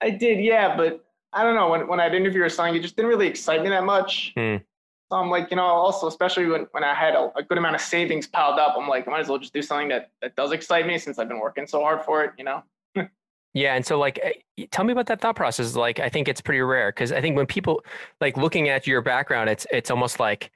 I 0.00 0.10
did, 0.10 0.38
yeah, 0.40 0.76
but 0.76 1.04
I 1.32 1.42
don't 1.42 1.54
know 1.54 1.68
when 1.68 1.88
when 1.88 2.00
I'd 2.00 2.14
interview 2.14 2.42
or 2.42 2.48
something, 2.48 2.76
it 2.76 2.82
just 2.82 2.96
didn't 2.96 3.08
really 3.08 3.26
excite 3.26 3.62
me 3.62 3.68
that 3.70 3.84
much. 3.84 4.32
Mm. 4.36 4.62
So 5.10 5.16
I'm 5.16 5.30
like, 5.30 5.50
you 5.50 5.56
know, 5.56 5.64
also 5.64 6.06
especially 6.06 6.46
when, 6.46 6.66
when 6.70 6.82
I 6.82 6.94
had 6.94 7.14
a, 7.14 7.30
a, 7.36 7.42
good 7.42 7.58
amount 7.58 7.74
of 7.74 7.80
savings 7.82 8.26
piled 8.26 8.58
up, 8.58 8.74
I'm 8.78 8.88
like, 8.88 9.06
I 9.06 9.10
might 9.10 9.20
as 9.20 9.28
well 9.28 9.38
just 9.38 9.52
do 9.52 9.60
something 9.60 9.88
that 9.88 10.10
that 10.22 10.34
does 10.34 10.52
excite 10.52 10.86
me 10.86 10.98
since 10.98 11.18
I've 11.18 11.28
been 11.28 11.40
working 11.40 11.66
so 11.66 11.80
hard 11.80 12.02
for 12.04 12.24
it, 12.24 12.32
you 12.38 12.44
know. 12.44 12.62
yeah, 13.54 13.74
and 13.74 13.84
so 13.84 13.98
like, 13.98 14.18
eh, 14.22 14.66
tell 14.70 14.84
me 14.84 14.92
about 14.92 15.06
that 15.06 15.20
thought 15.20 15.36
process. 15.36 15.76
Like, 15.76 16.00
I 16.00 16.08
think 16.08 16.28
it's 16.28 16.40
pretty 16.40 16.60
rare 16.60 16.90
because 16.90 17.12
I 17.12 17.20
think 17.20 17.36
when 17.36 17.46
people 17.46 17.84
like 18.20 18.36
looking 18.36 18.68
at 18.68 18.86
your 18.86 19.02
background, 19.02 19.50
it's 19.50 19.66
it's 19.70 19.90
almost 19.90 20.20
like 20.20 20.50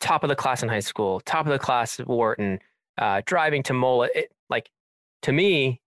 top 0.00 0.22
of 0.22 0.28
the 0.28 0.36
class 0.36 0.62
in 0.62 0.68
high 0.68 0.80
school, 0.80 1.20
top 1.20 1.46
of 1.46 1.52
the 1.52 1.58
class 1.58 2.00
at 2.00 2.08
Wharton, 2.08 2.58
uh, 2.98 3.22
driving 3.26 3.62
to 3.64 3.72
Moelis. 3.74 4.08
It, 4.14 4.32
like 4.50 4.70
to 5.22 5.32
me, 5.32 5.80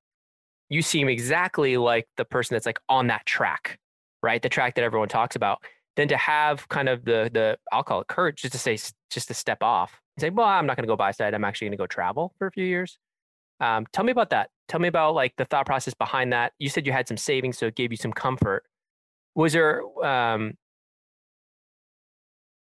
you 0.72 0.82
seem 0.82 1.08
exactly 1.08 1.78
like 1.78 2.08
the 2.18 2.26
person 2.26 2.56
that's 2.56 2.66
like 2.66 2.80
on 2.90 3.08
that 3.08 3.26
track 3.28 3.78
right? 4.24 4.42
The 4.42 4.50
track 4.50 4.76
that 4.76 4.84
everyone 4.84 5.10
talks 5.10 5.36
about, 5.36 5.64
Then 5.96 6.08
to 6.08 6.18
have 6.18 6.68
kind 6.70 6.90
of 6.90 7.04
the 7.06 7.30
the 7.34 7.58
I'll 7.72 7.84
call 7.84 8.02
it 8.02 8.08
courage 8.08 8.42
just 8.42 8.54
to 8.54 8.60
say 8.60 8.78
just 9.10 9.28
to 9.28 9.34
step 9.34 9.62
off 9.62 10.00
and 10.16 10.22
say, 10.22 10.30
well, 10.30 10.48
I'm 10.48 10.66
not 10.66 10.78
going 10.78 10.84
to 10.84 10.88
go 10.88 10.96
buy 10.96 11.12
side. 11.12 11.34
I'm 11.34 11.44
actually 11.44 11.68
going 11.68 11.78
to 11.78 11.84
go 11.84 11.88
travel 11.88 12.34
for 12.38 12.48
a 12.48 12.52
few 12.52 12.66
years. 12.66 12.98
Um, 13.60 13.86
tell 13.94 14.04
me 14.06 14.12
about 14.12 14.30
that. 14.32 14.50
Tell 14.68 14.80
me 14.80 14.88
about 14.88 15.16
like 15.16 15.34
the 15.38 15.46
thought 15.46 15.66
process 15.66 15.94
behind 15.94 16.34
that. 16.34 16.54
You 16.60 16.70
said 16.70 16.86
you 16.86 16.94
had 16.94 17.08
some 17.08 17.18
savings, 17.18 17.58
so 17.58 17.68
it 17.68 17.76
gave 17.76 17.92
you 17.92 17.98
some 17.98 18.14
comfort. 18.14 18.64
Was 19.36 19.54
there? 19.54 19.82
Um, 20.04 20.54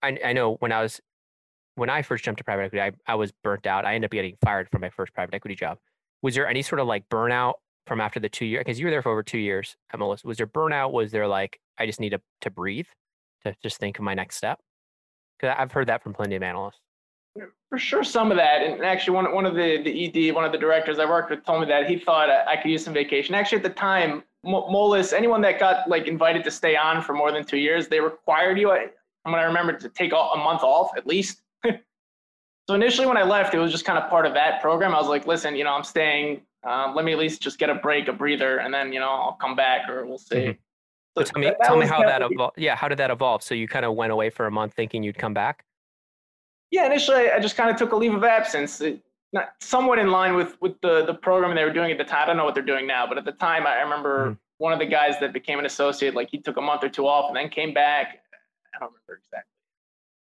I 0.02 0.18
I 0.24 0.32
know 0.32 0.56
when 0.60 0.72
I 0.72 0.82
was 0.82 1.00
when 1.76 1.90
I 1.90 2.02
first 2.02 2.24
jumped 2.24 2.38
to 2.38 2.44
private 2.44 2.64
equity, 2.64 2.82
I, 2.82 3.12
I 3.12 3.16
was 3.16 3.32
burnt 3.42 3.66
out. 3.66 3.84
I 3.84 3.94
ended 3.94 4.08
up 4.08 4.12
getting 4.12 4.36
fired 4.44 4.68
from 4.70 4.82
my 4.82 4.90
first 4.90 5.12
private 5.14 5.34
equity 5.34 5.56
job. 5.56 5.78
Was 6.22 6.34
there 6.34 6.46
any 6.46 6.62
sort 6.62 6.80
of 6.80 6.86
like 6.86 7.08
burnout 7.08 7.54
from 7.86 8.00
after 8.00 8.20
the 8.20 8.28
two 8.28 8.46
years? 8.46 8.60
Because 8.60 8.78
you 8.78 8.86
were 8.86 8.90
there 8.90 9.02
for 9.02 9.12
over 9.12 9.22
two 9.22 9.38
years, 9.38 9.76
uh, 9.92 9.96
Moelis. 9.96 10.24
Was 10.24 10.36
there 10.36 10.46
burnout? 10.46 10.92
Was 10.92 11.10
there 11.10 11.26
like 11.26 11.58
I 11.78 11.86
just 11.86 12.00
need 12.00 12.10
to 12.10 12.20
to 12.42 12.50
breathe, 12.50 12.86
to 13.44 13.54
just 13.62 13.78
think 13.78 13.98
of 13.98 14.04
my 14.04 14.14
next 14.14 14.36
step? 14.36 14.60
Because 15.38 15.54
I've 15.58 15.72
heard 15.72 15.88
that 15.88 16.02
from 16.02 16.14
plenty 16.14 16.36
of 16.36 16.42
analysts. 16.42 16.80
For 17.68 17.78
sure, 17.78 18.04
some 18.04 18.30
of 18.30 18.36
that, 18.36 18.62
and 18.62 18.84
actually, 18.84 19.16
one 19.16 19.34
one 19.34 19.46
of 19.46 19.54
the 19.54 19.82
the 19.82 20.28
ED, 20.28 20.34
one 20.34 20.44
of 20.44 20.52
the 20.52 20.58
directors 20.58 21.00
I 21.00 21.04
worked 21.04 21.30
with, 21.30 21.44
told 21.44 21.62
me 21.62 21.66
that 21.66 21.88
he 21.88 21.98
thought 21.98 22.30
uh, 22.30 22.44
I 22.46 22.56
could 22.56 22.70
use 22.70 22.84
some 22.84 22.94
vacation. 22.94 23.34
Actually, 23.34 23.58
at 23.58 23.64
the 23.64 23.70
time, 23.70 24.22
Moelis, 24.44 25.12
anyone 25.12 25.40
that 25.40 25.58
got 25.58 25.88
like 25.88 26.06
invited 26.06 26.44
to 26.44 26.50
stay 26.50 26.76
on 26.76 27.02
for 27.02 27.12
more 27.12 27.32
than 27.32 27.44
two 27.44 27.56
years, 27.56 27.88
they 27.88 27.98
required 27.98 28.58
you. 28.58 28.70
I, 28.70 28.86
I'm 29.24 29.32
gonna 29.32 29.46
remember 29.46 29.72
to 29.72 29.88
take 29.88 30.12
a 30.12 30.36
month 30.36 30.62
off 30.62 30.96
at 30.96 31.06
least. 31.06 31.42
so 31.64 32.74
initially, 32.74 33.08
when 33.08 33.16
I 33.16 33.24
left, 33.24 33.54
it 33.54 33.58
was 33.58 33.72
just 33.72 33.84
kind 33.84 33.98
of 33.98 34.08
part 34.08 34.26
of 34.26 34.34
that 34.34 34.62
program. 34.62 34.94
I 34.94 35.00
was 35.00 35.08
like, 35.08 35.26
listen, 35.26 35.56
you 35.56 35.64
know, 35.64 35.72
I'm 35.72 35.84
staying. 35.84 36.42
Um, 36.66 36.94
let 36.94 37.04
me 37.04 37.12
at 37.12 37.18
least 37.18 37.42
just 37.42 37.58
get 37.58 37.70
a 37.70 37.74
break, 37.74 38.08
a 38.08 38.12
breather, 38.12 38.58
and 38.58 38.72
then 38.72 38.92
you 38.92 39.00
know 39.00 39.10
I'll 39.10 39.38
come 39.40 39.54
back 39.54 39.88
or 39.88 40.06
we'll 40.06 40.18
see. 40.18 40.36
Mm-hmm. 40.36 40.60
So, 41.16 41.24
so 41.24 41.32
tell 41.32 41.42
me, 41.42 41.52
tell 41.62 41.76
me 41.76 41.86
how 41.86 42.00
that 42.02 42.22
evolved. 42.22 42.58
Yeah, 42.58 42.74
how 42.74 42.88
did 42.88 42.98
that 42.98 43.10
evolve? 43.10 43.42
So 43.42 43.54
you 43.54 43.68
kind 43.68 43.84
of 43.84 43.94
went 43.94 44.12
away 44.12 44.30
for 44.30 44.46
a 44.46 44.50
month 44.50 44.74
thinking 44.74 45.02
you'd 45.02 45.18
come 45.18 45.34
back 45.34 45.64
yeah, 46.74 46.86
initially 46.86 47.30
I 47.30 47.38
just 47.38 47.56
kind 47.56 47.70
of 47.70 47.76
took 47.76 47.92
a 47.92 47.96
leave 47.96 48.14
of 48.14 48.24
absence, 48.24 48.80
it, 48.80 49.00
not 49.32 49.50
somewhat 49.60 50.00
in 50.00 50.10
line 50.10 50.34
with 50.34 50.60
with 50.60 50.80
the 50.80 51.06
the 51.06 51.14
program 51.14 51.54
they 51.54 51.64
were 51.64 51.72
doing 51.72 51.92
at 51.92 51.98
the 51.98 52.04
time. 52.04 52.24
I 52.24 52.26
don't 52.26 52.36
know 52.36 52.44
what 52.44 52.54
they're 52.54 52.64
doing 52.64 52.86
now, 52.86 53.06
but 53.06 53.16
at 53.16 53.24
the 53.24 53.32
time 53.32 53.64
I 53.64 53.80
remember 53.80 54.30
mm. 54.30 54.38
one 54.58 54.72
of 54.72 54.80
the 54.80 54.86
guys 54.86 55.14
that 55.20 55.32
became 55.32 55.60
an 55.60 55.66
associate, 55.66 56.16
like 56.16 56.30
he 56.30 56.38
took 56.38 56.56
a 56.56 56.60
month 56.60 56.82
or 56.82 56.88
two 56.88 57.06
off 57.06 57.28
and 57.28 57.36
then 57.36 57.48
came 57.48 57.72
back. 57.72 58.18
I 58.74 58.80
don't 58.80 58.90
remember 58.90 59.20
exactly. 59.24 59.50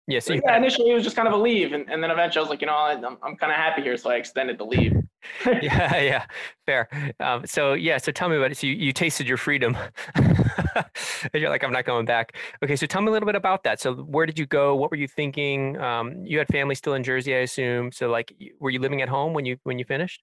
Yeah, 0.07 0.19
so, 0.19 0.33
yeah, 0.33 0.57
initially 0.57 0.91
it 0.91 0.93
was 0.93 1.05
just 1.05 1.15
kind 1.15 1.27
of 1.29 1.33
a 1.33 1.37
leave, 1.37 1.71
and, 1.71 1.89
and 1.89 2.03
then 2.03 2.11
eventually 2.11 2.41
I 2.41 2.43
was 2.43 2.49
like, 2.49 2.59
you 2.59 2.67
know, 2.67 2.75
I'm, 2.75 3.17
I'm 3.23 3.37
kind 3.37 3.51
of 3.51 3.57
happy 3.57 3.81
here, 3.81 3.95
so 3.95 4.09
I 4.09 4.15
extended 4.15 4.57
the 4.57 4.65
leave. 4.65 4.97
yeah, 5.61 5.97
yeah, 6.01 6.25
fair. 6.65 6.89
Um, 7.19 7.45
so 7.45 7.73
yeah, 7.73 7.97
so 7.97 8.11
tell 8.11 8.29
me 8.29 8.35
about 8.37 8.51
it. 8.51 8.57
So 8.57 8.67
you, 8.67 8.73
you 8.73 8.93
tasted 8.93 9.27
your 9.27 9.37
freedom. 9.37 9.77
and 10.15 10.85
you're 11.33 11.49
like, 11.49 11.63
I'm 11.63 11.71
not 11.71 11.85
going 11.85 12.05
back. 12.05 12.35
Okay, 12.63 12.75
so 12.75 12.85
tell 12.85 13.01
me 13.01 13.07
a 13.09 13.11
little 13.11 13.25
bit 13.25 13.35
about 13.35 13.63
that. 13.63 13.79
So 13.79 13.93
where 13.95 14.25
did 14.25 14.39
you 14.39 14.45
go? 14.45 14.75
What 14.75 14.91
were 14.91 14.97
you 14.97 15.07
thinking? 15.07 15.77
Um, 15.79 16.25
you 16.25 16.37
had 16.37 16.47
family 16.47 16.75
still 16.75 16.93
in 16.93 17.03
Jersey, 17.03 17.35
I 17.35 17.39
assume. 17.39 17.91
So 17.91 18.09
like, 18.09 18.33
were 18.59 18.69
you 18.69 18.79
living 18.79 19.01
at 19.01 19.09
home 19.09 19.33
when 19.33 19.45
you 19.45 19.57
when 19.63 19.79
you 19.79 19.85
finished? 19.85 20.21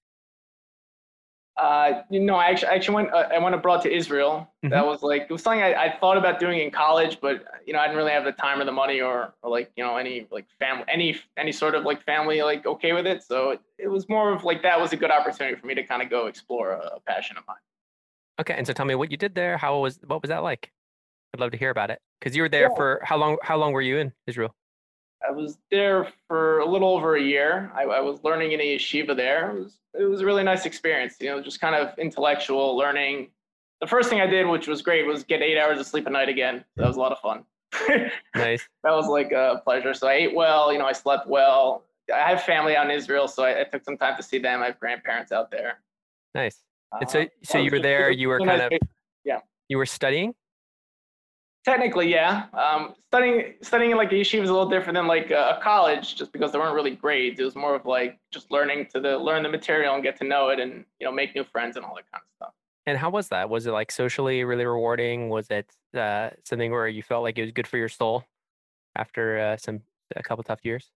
Uh, 1.59 2.03
you 2.09 2.21
know, 2.21 2.35
I 2.35 2.45
actually, 2.45 2.69
I 2.69 2.75
actually 2.75 2.95
went. 2.95 3.13
Uh, 3.13 3.27
I 3.33 3.37
went 3.37 3.53
abroad 3.53 3.81
to 3.81 3.93
Israel. 3.93 4.49
Mm-hmm. 4.63 4.69
That 4.69 4.85
was 4.85 5.03
like 5.03 5.23
it 5.23 5.31
was 5.31 5.43
something 5.43 5.61
I, 5.61 5.73
I 5.73 5.97
thought 5.99 6.17
about 6.17 6.39
doing 6.39 6.59
in 6.59 6.71
college, 6.71 7.19
but 7.19 7.43
you 7.65 7.73
know, 7.73 7.79
I 7.79 7.87
didn't 7.87 7.97
really 7.97 8.11
have 8.11 8.23
the 8.23 8.31
time 8.31 8.61
or 8.61 8.65
the 8.65 8.71
money 8.71 9.01
or, 9.01 9.33
or 9.41 9.51
like 9.51 9.69
you 9.75 9.83
know 9.83 9.97
any 9.97 10.25
like 10.31 10.45
family 10.57 10.85
any 10.87 11.17
any 11.35 11.51
sort 11.51 11.75
of 11.75 11.83
like 11.83 12.01
family 12.05 12.41
like 12.41 12.65
okay 12.65 12.93
with 12.93 13.05
it. 13.05 13.23
So 13.23 13.51
it, 13.51 13.61
it 13.77 13.87
was 13.89 14.07
more 14.07 14.31
of 14.31 14.45
like 14.45 14.63
that 14.63 14.79
was 14.79 14.93
a 14.93 14.97
good 14.97 15.11
opportunity 15.11 15.59
for 15.59 15.67
me 15.67 15.75
to 15.75 15.83
kind 15.83 16.01
of 16.01 16.09
go 16.09 16.27
explore 16.27 16.71
a, 16.71 16.95
a 16.95 16.99
passion 17.01 17.35
of 17.37 17.43
mine. 17.45 17.57
Okay, 18.39 18.53
and 18.53 18.65
so 18.65 18.71
tell 18.71 18.85
me 18.85 18.95
what 18.95 19.11
you 19.11 19.17
did 19.17 19.35
there. 19.35 19.57
How 19.57 19.79
was 19.79 19.99
what 20.07 20.21
was 20.21 20.29
that 20.29 20.43
like? 20.43 20.71
I'd 21.33 21.41
love 21.41 21.51
to 21.51 21.57
hear 21.57 21.71
about 21.71 21.91
it 21.91 21.99
because 22.19 22.37
you 22.37 22.41
were 22.41 22.49
there 22.49 22.69
yeah. 22.69 22.75
for 22.75 23.01
how 23.03 23.17
long? 23.17 23.37
How 23.43 23.57
long 23.57 23.73
were 23.73 23.81
you 23.81 23.97
in 23.97 24.13
Israel? 24.27 24.55
I 25.27 25.31
was 25.31 25.57
there 25.69 26.07
for 26.27 26.59
a 26.59 26.65
little 26.65 26.89
over 26.89 27.15
a 27.15 27.21
year. 27.21 27.71
I, 27.75 27.83
I, 27.83 27.99
was 27.99 28.23
learning 28.23 28.53
in 28.53 28.61
a 28.61 28.77
yeshiva 28.77 29.15
there. 29.15 29.51
It 29.51 29.59
was 29.59 29.77
it 29.99 30.03
was 30.05 30.21
a 30.21 30.25
really 30.25 30.43
nice 30.43 30.65
experience. 30.65 31.15
You 31.19 31.29
know, 31.29 31.41
just 31.41 31.59
kind 31.59 31.75
of 31.75 31.97
intellectual 31.97 32.77
learning. 32.77 33.29
The 33.81 33.87
first 33.87 34.09
thing 34.09 34.21
I 34.21 34.27
did, 34.27 34.47
which 34.47 34.67
was 34.67 34.81
great, 34.81 35.05
was 35.05 35.23
get 35.23 35.41
eight 35.41 35.57
hours 35.57 35.79
of 35.79 35.85
sleep 35.85 36.07
a 36.07 36.09
night 36.09 36.29
again. 36.29 36.63
That 36.77 36.87
was 36.87 36.95
a 36.95 36.99
lot 36.99 37.11
of 37.11 37.19
fun. 37.19 37.43
nice. 38.35 38.67
That 38.83 38.91
was 38.91 39.07
like 39.07 39.31
a 39.31 39.61
pleasure. 39.63 39.93
So 39.93 40.07
I 40.07 40.13
ate 40.13 40.35
well. 40.35 40.71
You 40.71 40.79
know, 40.79 40.85
I 40.85 40.93
slept 40.93 41.27
well. 41.27 41.83
I 42.13 42.29
have 42.29 42.43
family 42.43 42.75
out 42.75 42.85
in 42.85 42.91
Israel, 42.91 43.27
so 43.27 43.43
I, 43.43 43.61
I 43.61 43.63
took 43.65 43.83
some 43.83 43.97
time 43.97 44.15
to 44.17 44.23
see 44.23 44.39
them. 44.39 44.61
I 44.61 44.67
have 44.67 44.79
grandparents 44.79 45.31
out 45.31 45.51
there. 45.51 45.79
Nice. 46.33 46.63
And 46.99 47.09
so, 47.09 47.21
uh, 47.21 47.25
so 47.43 47.57
you 47.59 47.71
were 47.71 47.79
there. 47.79 48.09
You 48.09 48.29
were 48.29 48.39
kind 48.39 48.61
of 48.61 48.71
yeah. 49.23 49.39
You 49.67 49.77
were 49.77 49.85
studying. 49.85 50.33
Technically, 51.65 52.09
yeah. 52.09 52.45
Um, 52.53 52.95
studying 53.07 53.55
studying 53.61 53.91
in 53.91 53.97
like 53.97 54.11
a 54.11 54.15
yeshiva 54.15 54.43
is 54.43 54.49
a 54.49 54.53
little 54.53 54.69
different 54.69 54.95
than 54.95 55.07
like 55.07 55.29
a, 55.29 55.59
college, 55.61 56.15
just 56.15 56.31
because 56.31 56.51
there 56.51 56.61
weren't 56.61 56.73
really 56.73 56.95
grades. 56.95 57.39
It 57.39 57.43
was 57.43 57.55
more 57.55 57.75
of 57.75 57.85
like 57.85 58.17
just 58.31 58.49
learning 58.49 58.87
to 58.93 58.99
the 59.01 59.17
learn 59.17 59.43
the 59.43 59.49
material 59.49 59.93
and 59.93 60.03
get 60.03 60.17
to 60.17 60.23
know 60.23 60.49
it, 60.49 60.59
and 60.59 60.85
you 60.99 61.05
know 61.05 61.11
make 61.11 61.35
new 61.35 61.43
friends 61.43 61.75
and 61.75 61.85
all 61.85 61.95
that 61.95 62.09
kind 62.11 62.23
of 62.23 62.35
stuff. 62.35 62.53
And 62.85 62.97
how 62.97 63.09
was 63.09 63.27
that? 63.29 63.49
Was 63.49 63.67
it 63.67 63.71
like 63.71 63.91
socially 63.91 64.43
really 64.45 64.65
rewarding? 64.65 65.29
Was 65.29 65.47
it 65.51 65.69
uh, 65.95 66.29
something 66.45 66.71
where 66.71 66.87
you 66.87 67.03
felt 67.03 67.23
like 67.23 67.37
it 67.37 67.43
was 67.43 67.51
good 67.51 67.67
for 67.67 67.77
your 67.77 67.89
soul 67.89 68.23
after 68.95 69.37
uh, 69.37 69.57
some 69.57 69.81
a 70.15 70.23
couple 70.23 70.43
tough 70.43 70.63
years? 70.63 70.91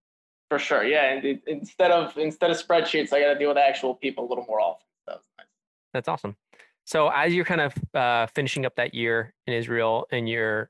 For 0.49 0.60
sure, 0.60 0.86
yeah. 0.86 1.12
And 1.12 1.26
it, 1.26 1.41
instead 1.45 1.91
of 1.91 2.17
instead 2.17 2.52
of 2.52 2.58
spreadsheets, 2.58 3.12
I 3.12 3.21
got 3.21 3.34
to 3.34 3.39
deal 3.39 3.49
with 3.49 3.58
actual 3.58 3.95
people 3.95 4.26
a 4.26 4.30
little 4.30 4.45
more 4.47 4.62
often. 4.62 4.86
That 5.08 5.15
was 5.15 5.23
nice. 5.38 5.47
That's 5.93 6.08
awesome. 6.08 6.38
So 6.86 7.10
as 7.10 7.34
you're 7.34 7.46
kind 7.46 7.62
of 7.62 7.74
uh, 7.93 8.28
finishing 8.28 8.65
up 8.65 8.76
that 8.76 8.93
year 8.93 9.34
in 9.48 9.54
Israel 9.54 10.06
and 10.12 10.28
you're 10.28 10.69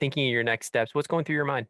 thinking 0.00 0.26
of 0.26 0.32
your 0.32 0.42
next 0.42 0.66
steps, 0.66 0.94
what's 0.94 1.06
going 1.06 1.24
through 1.24 1.36
your 1.36 1.44
mind? 1.44 1.66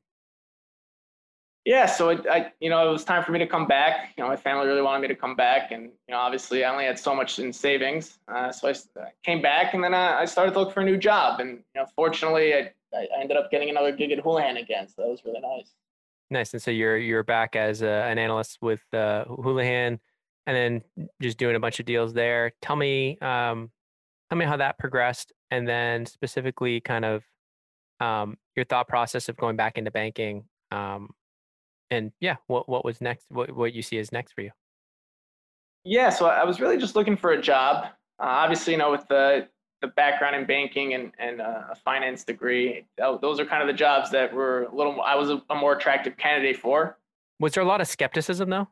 Yeah, 1.65 1.87
so 1.87 2.11
it, 2.11 2.27
I, 2.31 2.53
you 2.61 2.69
know, 2.69 2.87
it 2.87 2.93
was 2.93 3.05
time 3.05 3.25
for 3.25 3.33
me 3.33 3.39
to 3.39 3.47
come 3.47 3.67
back. 3.67 4.13
You 4.17 4.23
know, 4.23 4.29
my 4.29 4.37
family 4.37 4.67
really 4.67 4.83
wanted 4.83 5.01
me 5.01 5.09
to 5.09 5.15
come 5.15 5.35
back, 5.35 5.73
and 5.73 5.85
you 5.85 6.11
know, 6.11 6.19
obviously, 6.19 6.63
I 6.63 6.71
only 6.71 6.85
had 6.85 6.99
so 6.99 7.15
much 7.15 7.39
in 7.39 7.55
savings, 7.55 8.19
uh, 8.29 8.53
so 8.53 8.69
I 8.69 8.75
came 9.25 9.41
back, 9.41 9.73
and 9.73 9.83
then 9.83 9.95
I, 9.95 10.21
I 10.21 10.25
started 10.27 10.53
to 10.53 10.61
look 10.61 10.75
for 10.75 10.81
a 10.81 10.85
new 10.85 10.99
job. 10.99 11.41
And 11.41 11.51
you 11.75 11.81
know, 11.81 11.87
fortunately, 11.97 12.53
I, 12.53 12.71
I 12.95 13.07
ended 13.19 13.39
up 13.39 13.51
getting 13.51 13.71
another 13.71 13.93
gig 13.93 14.13
at 14.13 14.19
Houlihan 14.19 14.59
again, 14.59 14.89
so 14.89 15.03
that 15.03 15.09
was 15.09 15.25
really 15.25 15.41
nice. 15.41 15.73
Nice, 16.31 16.53
and 16.53 16.61
so 16.61 16.71
you're 16.71 16.99
you're 16.99 17.23
back 17.23 17.57
as 17.57 17.81
a, 17.81 17.89
an 17.89 18.19
analyst 18.19 18.59
with 18.61 18.83
uh, 18.93 19.25
Houlihan 19.25 20.01
and 20.47 20.57
then 20.57 21.09
just 21.23 21.39
doing 21.39 21.57
a 21.57 21.61
bunch 21.61 21.81
of 21.81 21.87
deals 21.87 22.13
there. 22.13 22.53
Tell 22.63 22.77
me, 22.77 23.19
um, 23.21 23.71
tell 24.29 24.39
me 24.39 24.45
how 24.45 24.57
that 24.57 24.79
progressed, 24.79 25.33
and 25.51 25.67
then 25.67 26.07
specifically, 26.07 26.81
kind 26.81 27.05
of 27.05 27.23
um, 28.01 28.37
your 28.57 28.65
thought 28.65 28.89
process 28.89 29.29
of 29.29 29.37
going 29.37 29.57
back 29.57 29.79
into 29.79 29.91
banking, 29.91 30.45
um, 30.71 31.11
and 31.91 32.13
yeah, 32.21 32.37
what 32.47 32.69
what 32.69 32.85
was 32.85 33.01
next? 33.01 33.27
What 33.29 33.55
what 33.55 33.73
you 33.73 33.83
see 33.83 33.99
as 33.99 34.13
next 34.13 34.33
for 34.33 34.43
you? 34.43 34.51
Yeah, 35.85 36.11
so 36.11 36.27
I 36.27 36.45
was 36.45 36.61
really 36.61 36.79
just 36.79 36.97
looking 36.97 37.17
for 37.17 37.33
a 37.33 37.41
job. 37.41 37.87
Uh, 38.19 38.27
obviously, 38.27 38.73
you 38.73 38.79
know, 38.79 38.91
with 38.91 39.07
the 39.09 39.49
the 39.81 39.89
background 39.89 40.35
in 40.35 40.47
banking 40.47 40.95
and 40.95 41.13
and 41.19 41.41
uh, 41.41 41.65
a 41.71 41.75
finance 41.75 42.25
degree, 42.25 42.87
those 42.97 43.39
are 43.39 43.45
kind 43.45 43.63
of 43.63 43.69
the 43.69 43.75
jobs 43.75 44.11
that 44.11 44.33
were 44.33 44.65
a 44.65 44.75
little. 44.75 45.01
I 45.03 45.15
was 45.15 45.31
a, 45.31 45.43
a 45.51 45.55
more 45.55 45.75
attractive 45.75 46.17
candidate 46.17 46.59
for. 46.59 46.99
Was 47.41 47.53
there 47.53 47.63
a 47.63 47.67
lot 47.67 47.81
of 47.81 47.89
skepticism 47.89 48.51
though? 48.51 48.69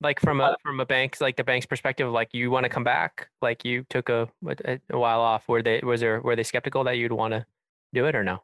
Like 0.00 0.20
from 0.20 0.40
a 0.40 0.56
from 0.62 0.80
a 0.80 0.86
bank's 0.86 1.20
like 1.20 1.36
the 1.36 1.44
bank's 1.44 1.66
perspective 1.66 2.10
like 2.10 2.32
you 2.32 2.50
want 2.50 2.64
to 2.64 2.70
come 2.70 2.84
back? 2.84 3.28
Like 3.42 3.64
you 3.64 3.84
took 3.90 4.08
a, 4.08 4.28
a, 4.64 4.78
a 4.90 4.98
while 4.98 5.20
off. 5.20 5.48
Were 5.48 5.62
they 5.62 5.80
was 5.82 6.00
there 6.00 6.20
were 6.20 6.36
they 6.36 6.42
skeptical 6.42 6.84
that 6.84 6.96
you'd 6.96 7.12
want 7.12 7.32
to 7.32 7.44
do 7.92 8.06
it 8.06 8.14
or 8.14 8.24
no? 8.24 8.42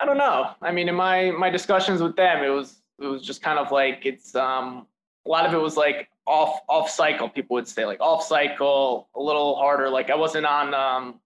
I 0.00 0.06
don't 0.06 0.18
know. 0.18 0.50
I 0.62 0.72
mean 0.72 0.88
in 0.88 0.94
my 0.94 1.30
my 1.30 1.50
discussions 1.50 2.00
with 2.00 2.16
them 2.16 2.42
it 2.44 2.48
was 2.48 2.80
it 3.00 3.06
was 3.06 3.22
just 3.22 3.42
kind 3.42 3.58
of 3.58 3.70
like 3.70 4.06
it's 4.06 4.34
um 4.34 4.86
a 5.26 5.28
lot 5.28 5.44
of 5.46 5.52
it 5.52 5.60
was 5.60 5.76
like 5.76 6.08
off 6.26 6.60
off 6.68 6.90
cycle 6.90 7.28
people 7.28 7.54
would 7.54 7.68
say 7.68 7.84
like 7.84 8.00
off 8.00 8.24
cycle 8.24 9.08
a 9.14 9.20
little 9.20 9.56
harder. 9.56 9.90
Like 9.90 10.10
i 10.10 10.16
wasn't 10.16 10.46
on 10.46 10.74
um 10.74 11.20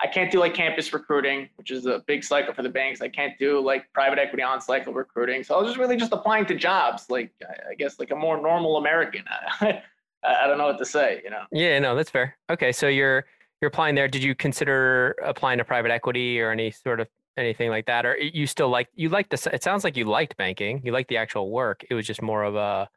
I 0.00 0.06
can't 0.06 0.30
do 0.30 0.40
like 0.40 0.52
campus 0.52 0.92
recruiting, 0.92 1.48
which 1.56 1.70
is 1.70 1.86
a 1.86 2.02
big 2.06 2.22
cycle 2.22 2.52
for 2.52 2.62
the 2.62 2.68
banks. 2.68 3.00
I 3.00 3.08
can't 3.08 3.32
do 3.38 3.60
like 3.60 3.90
private 3.94 4.18
equity 4.18 4.42
on 4.42 4.60
cycle 4.60 4.92
recruiting. 4.92 5.42
So 5.42 5.54
I 5.54 5.58
was 5.58 5.68
just 5.68 5.78
really 5.78 5.96
just 5.96 6.12
applying 6.12 6.44
to 6.46 6.54
jobs, 6.54 7.08
like 7.08 7.32
I 7.70 7.74
guess 7.74 7.98
like 7.98 8.10
a 8.10 8.16
more 8.16 8.40
normal 8.40 8.76
American. 8.76 9.24
I, 9.60 10.46
don't 10.46 10.58
know 10.58 10.66
what 10.66 10.78
to 10.78 10.84
say, 10.84 11.22
you 11.24 11.30
know. 11.30 11.44
Yeah, 11.50 11.78
no, 11.78 11.94
that's 11.94 12.10
fair. 12.10 12.36
Okay, 12.50 12.72
so 12.72 12.88
you're 12.88 13.24
you're 13.60 13.68
applying 13.68 13.94
there. 13.94 14.08
Did 14.08 14.22
you 14.22 14.34
consider 14.34 15.16
applying 15.24 15.58
to 15.58 15.64
private 15.64 15.90
equity 15.90 16.40
or 16.40 16.50
any 16.50 16.70
sort 16.70 17.00
of 17.00 17.08
anything 17.38 17.70
like 17.70 17.86
that, 17.86 18.04
or 18.04 18.18
you 18.18 18.46
still 18.46 18.68
like 18.68 18.88
you 18.94 19.08
liked 19.08 19.30
the? 19.30 19.50
It 19.54 19.62
sounds 19.62 19.82
like 19.82 19.96
you 19.96 20.04
liked 20.04 20.36
banking. 20.36 20.82
You 20.84 20.92
liked 20.92 21.08
the 21.08 21.16
actual 21.16 21.50
work. 21.50 21.84
It 21.88 21.94
was 21.94 22.06
just 22.06 22.20
more 22.20 22.44
of 22.44 22.54
a 22.54 22.88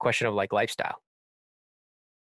question 0.00 0.26
of 0.26 0.34
like 0.34 0.52
lifestyle. 0.52 1.00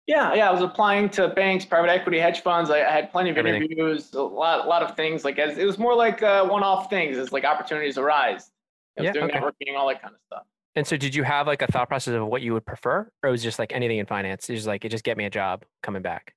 Yeah, 0.08 0.32
yeah. 0.32 0.48
I 0.48 0.52
was 0.52 0.62
applying 0.62 1.10
to 1.10 1.28
banks, 1.28 1.66
private 1.66 1.90
equity, 1.90 2.18
hedge 2.18 2.40
funds. 2.40 2.70
I, 2.70 2.78
I 2.78 2.90
had 2.90 3.12
plenty 3.12 3.28
of 3.28 3.36
Everything. 3.36 3.62
interviews, 3.64 4.14
a 4.14 4.22
lot, 4.22 4.64
a 4.64 4.68
lot 4.68 4.82
of 4.82 4.96
things. 4.96 5.22
Like 5.22 5.38
as, 5.38 5.58
it 5.58 5.66
was 5.66 5.78
more 5.78 5.94
like 5.94 6.22
uh, 6.22 6.46
one-off 6.46 6.88
things 6.88 7.18
as 7.18 7.30
like 7.30 7.44
opportunities 7.44 7.98
arise. 7.98 8.50
I 8.96 9.02
was 9.02 9.06
yeah, 9.06 9.12
doing 9.12 9.26
okay. 9.26 9.38
networking, 9.38 9.76
all 9.76 9.86
that 9.88 10.00
kind 10.00 10.14
of 10.14 10.20
stuff. 10.26 10.44
And 10.74 10.86
so, 10.86 10.96
did 10.96 11.14
you 11.14 11.24
have 11.24 11.46
like 11.46 11.60
a 11.60 11.66
thought 11.66 11.88
process 11.88 12.14
of 12.14 12.26
what 12.26 12.40
you 12.40 12.54
would 12.54 12.64
prefer, 12.64 13.10
or 13.22 13.30
was 13.30 13.42
just 13.42 13.58
like 13.58 13.72
anything 13.72 13.98
in 13.98 14.06
finance? 14.06 14.48
It's 14.48 14.60
just 14.60 14.66
like 14.66 14.84
it 14.84 14.88
just 14.88 15.04
get 15.04 15.18
me 15.18 15.26
a 15.26 15.30
job 15.30 15.64
coming 15.82 16.02
back. 16.02 16.34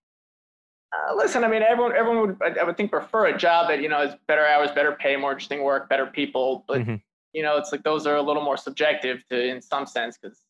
Uh, 0.91 1.15
listen, 1.15 1.45
I 1.45 1.47
mean, 1.47 1.61
everyone, 1.61 1.95
everyone 1.95 2.27
would, 2.27 2.37
I, 2.41 2.59
I, 2.59 2.63
would 2.65 2.75
think, 2.75 2.91
prefer 2.91 3.27
a 3.27 3.37
job 3.37 3.69
that 3.69 3.81
you 3.81 3.87
know 3.87 4.01
is 4.01 4.15
better 4.27 4.45
hours, 4.45 4.69
better 4.71 4.91
pay, 4.99 5.15
more 5.15 5.31
interesting 5.31 5.63
work, 5.63 5.87
better 5.87 6.05
people. 6.05 6.65
But 6.67 6.79
mm-hmm. 6.79 6.95
you 7.31 7.43
know, 7.43 7.57
it's 7.57 7.71
like 7.71 7.83
those 7.83 8.05
are 8.05 8.17
a 8.17 8.21
little 8.21 8.43
more 8.43 8.57
subjective 8.57 9.23
to, 9.29 9.41
in 9.41 9.61
some 9.61 9.85
sense, 9.85 10.17
because 10.21 10.41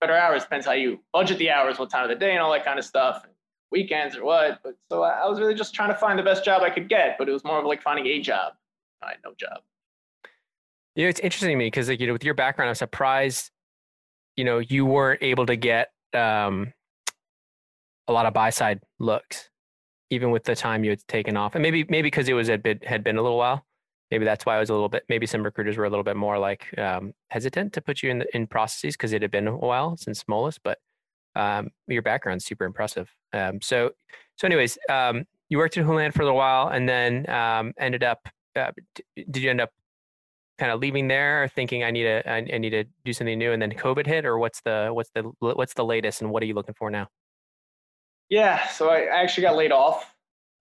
better 0.00 0.16
hours 0.16 0.42
depends 0.42 0.66
how 0.66 0.72
you 0.72 1.00
budget 1.12 1.38
the 1.38 1.50
hours, 1.50 1.78
what 1.78 1.90
time 1.90 2.04
of 2.04 2.10
the 2.10 2.16
day, 2.16 2.32
and 2.32 2.40
all 2.40 2.52
that 2.52 2.64
kind 2.64 2.78
of 2.78 2.84
stuff. 2.84 3.24
weekends 3.70 4.16
or 4.16 4.24
what. 4.24 4.60
But 4.62 4.76
so 4.90 5.02
I 5.02 5.26
was 5.26 5.40
really 5.40 5.54
just 5.54 5.74
trying 5.74 5.90
to 5.90 5.94
find 5.94 6.18
the 6.18 6.22
best 6.22 6.44
job 6.44 6.62
I 6.62 6.70
could 6.70 6.88
get, 6.88 7.16
but 7.18 7.28
it 7.28 7.32
was 7.32 7.44
more 7.44 7.58
of 7.58 7.64
like 7.64 7.82
finding 7.82 8.06
a 8.06 8.20
job. 8.20 8.54
I 9.02 9.10
had 9.10 9.18
no 9.24 9.32
job. 9.38 9.60
You 10.96 11.04
know, 11.04 11.08
it's 11.10 11.20
interesting 11.20 11.50
to 11.50 11.56
me 11.56 11.66
because 11.66 11.88
like 11.88 12.00
you 12.00 12.06
know, 12.06 12.12
with 12.12 12.24
your 12.24 12.34
background, 12.34 12.70
I'm 12.70 12.74
surprised, 12.74 13.50
you 14.36 14.44
know, 14.44 14.58
you 14.58 14.84
weren't 14.84 15.22
able 15.22 15.46
to 15.46 15.56
get 15.56 15.90
um, 16.12 16.72
a 18.08 18.12
lot 18.12 18.26
of 18.26 18.34
buy 18.34 18.50
side 18.50 18.80
looks, 18.98 19.48
even 20.10 20.30
with 20.30 20.44
the 20.44 20.56
time 20.56 20.82
you 20.82 20.90
had 20.90 21.06
taken 21.06 21.36
off, 21.36 21.54
and 21.54 21.62
maybe 21.62 21.84
maybe 21.88 22.06
because 22.06 22.28
it 22.28 22.34
was 22.34 22.48
a 22.48 22.58
bit 22.58 22.84
had 22.84 23.04
been 23.04 23.16
a 23.16 23.22
little 23.22 23.38
while. 23.38 23.64
Maybe 24.10 24.24
that's 24.24 24.46
why 24.46 24.56
I 24.56 24.60
was 24.60 24.70
a 24.70 24.72
little 24.72 24.88
bit. 24.88 25.04
Maybe 25.08 25.26
some 25.26 25.42
recruiters 25.42 25.76
were 25.76 25.84
a 25.84 25.90
little 25.90 26.04
bit 26.04 26.16
more 26.16 26.38
like 26.38 26.76
um, 26.78 27.12
hesitant 27.30 27.72
to 27.74 27.80
put 27.80 28.02
you 28.02 28.10
in 28.10 28.20
the, 28.20 28.36
in 28.36 28.46
processes 28.46 28.94
because 28.94 29.12
it 29.12 29.22
had 29.22 29.30
been 29.30 29.46
a 29.48 29.56
while 29.56 29.96
since 29.96 30.24
Moelis. 30.24 30.58
But 30.62 30.78
um, 31.36 31.70
your 31.86 32.02
background's 32.02 32.44
super 32.44 32.64
impressive. 32.64 33.08
Um, 33.32 33.60
so 33.60 33.90
so 34.36 34.46
anyways, 34.46 34.78
um, 34.88 35.24
you 35.48 35.58
worked 35.58 35.76
at 35.76 35.84
Houlihan 35.84 36.12
for 36.12 36.22
a 36.22 36.24
little 36.24 36.38
while, 36.38 36.68
and 36.68 36.88
then 36.88 37.28
um, 37.28 37.72
ended 37.78 38.02
up. 38.02 38.28
Uh, 38.56 38.72
did 39.14 39.42
you 39.42 39.50
end 39.50 39.60
up 39.60 39.70
kind 40.58 40.72
of 40.72 40.80
leaving 40.80 41.08
there, 41.08 41.44
or 41.44 41.48
thinking 41.48 41.84
I 41.84 41.90
need 41.90 42.04
to 42.04 42.28
I, 42.28 42.36
I 42.36 42.58
need 42.58 42.70
to 42.70 42.84
do 43.04 43.12
something 43.12 43.38
new, 43.38 43.52
and 43.52 43.60
then 43.60 43.72
COVID 43.72 44.06
hit, 44.06 44.24
or 44.24 44.38
what's 44.38 44.60
the 44.62 44.90
what's 44.92 45.10
the 45.14 45.30
what's 45.40 45.74
the 45.74 45.84
latest, 45.84 46.22
and 46.22 46.30
what 46.30 46.42
are 46.42 46.46
you 46.46 46.54
looking 46.54 46.74
for 46.74 46.90
now? 46.90 47.08
Yeah, 48.28 48.66
so 48.68 48.90
I, 48.90 49.06
actually 49.22 49.42
got 49.42 49.56
laid 49.56 49.72
off. 49.72 50.14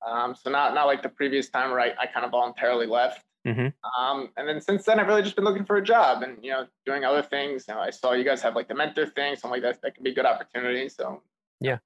Um, 0.06 0.36
so 0.36 0.50
not 0.50 0.74
not 0.74 0.86
like 0.86 1.02
the 1.02 1.10
previous 1.10 1.50
time 1.50 1.74
I, 1.74 1.94
I 2.00 2.08
kind 2.08 2.26
of 2.26 2.32
voluntarily 2.32 2.88
left. 2.88 3.24
Mm-hmm. 3.48 4.04
Um, 4.04 4.30
and 4.36 4.48
then 4.48 4.60
since 4.60 4.84
then, 4.84 5.00
I've 5.00 5.08
really 5.08 5.22
just 5.22 5.36
been 5.36 5.46
looking 5.46 5.64
for 5.64 5.78
a 5.78 5.84
job 5.84 6.22
and 6.22 6.38
you 6.44 6.52
know 6.52 6.68
doing 6.86 7.06
other 7.06 7.24
things. 7.24 7.66
You 7.68 7.76
know, 7.76 7.80
I 7.80 7.92
saw 7.92 8.12
you 8.12 8.26
guys 8.26 8.42
have 8.42 8.56
like 8.56 8.68
the 8.68 8.76
mentor 8.76 9.06
thing, 9.06 9.36
something 9.36 9.62
like 9.62 9.62
that. 9.62 9.82
That 9.82 9.96
could 9.96 10.04
be 10.04 10.12
a 10.12 10.14
good 10.14 10.26
opportunity. 10.26 10.90
So 10.90 11.22
yeah, 11.62 11.78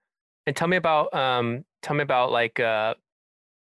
and 0.48 0.56
tell 0.56 0.68
me 0.68 0.78
about 0.78 1.14
um, 1.14 1.64
tell 1.84 1.96
me 1.96 2.02
about 2.02 2.32
like 2.32 2.60
uh, 2.60 2.96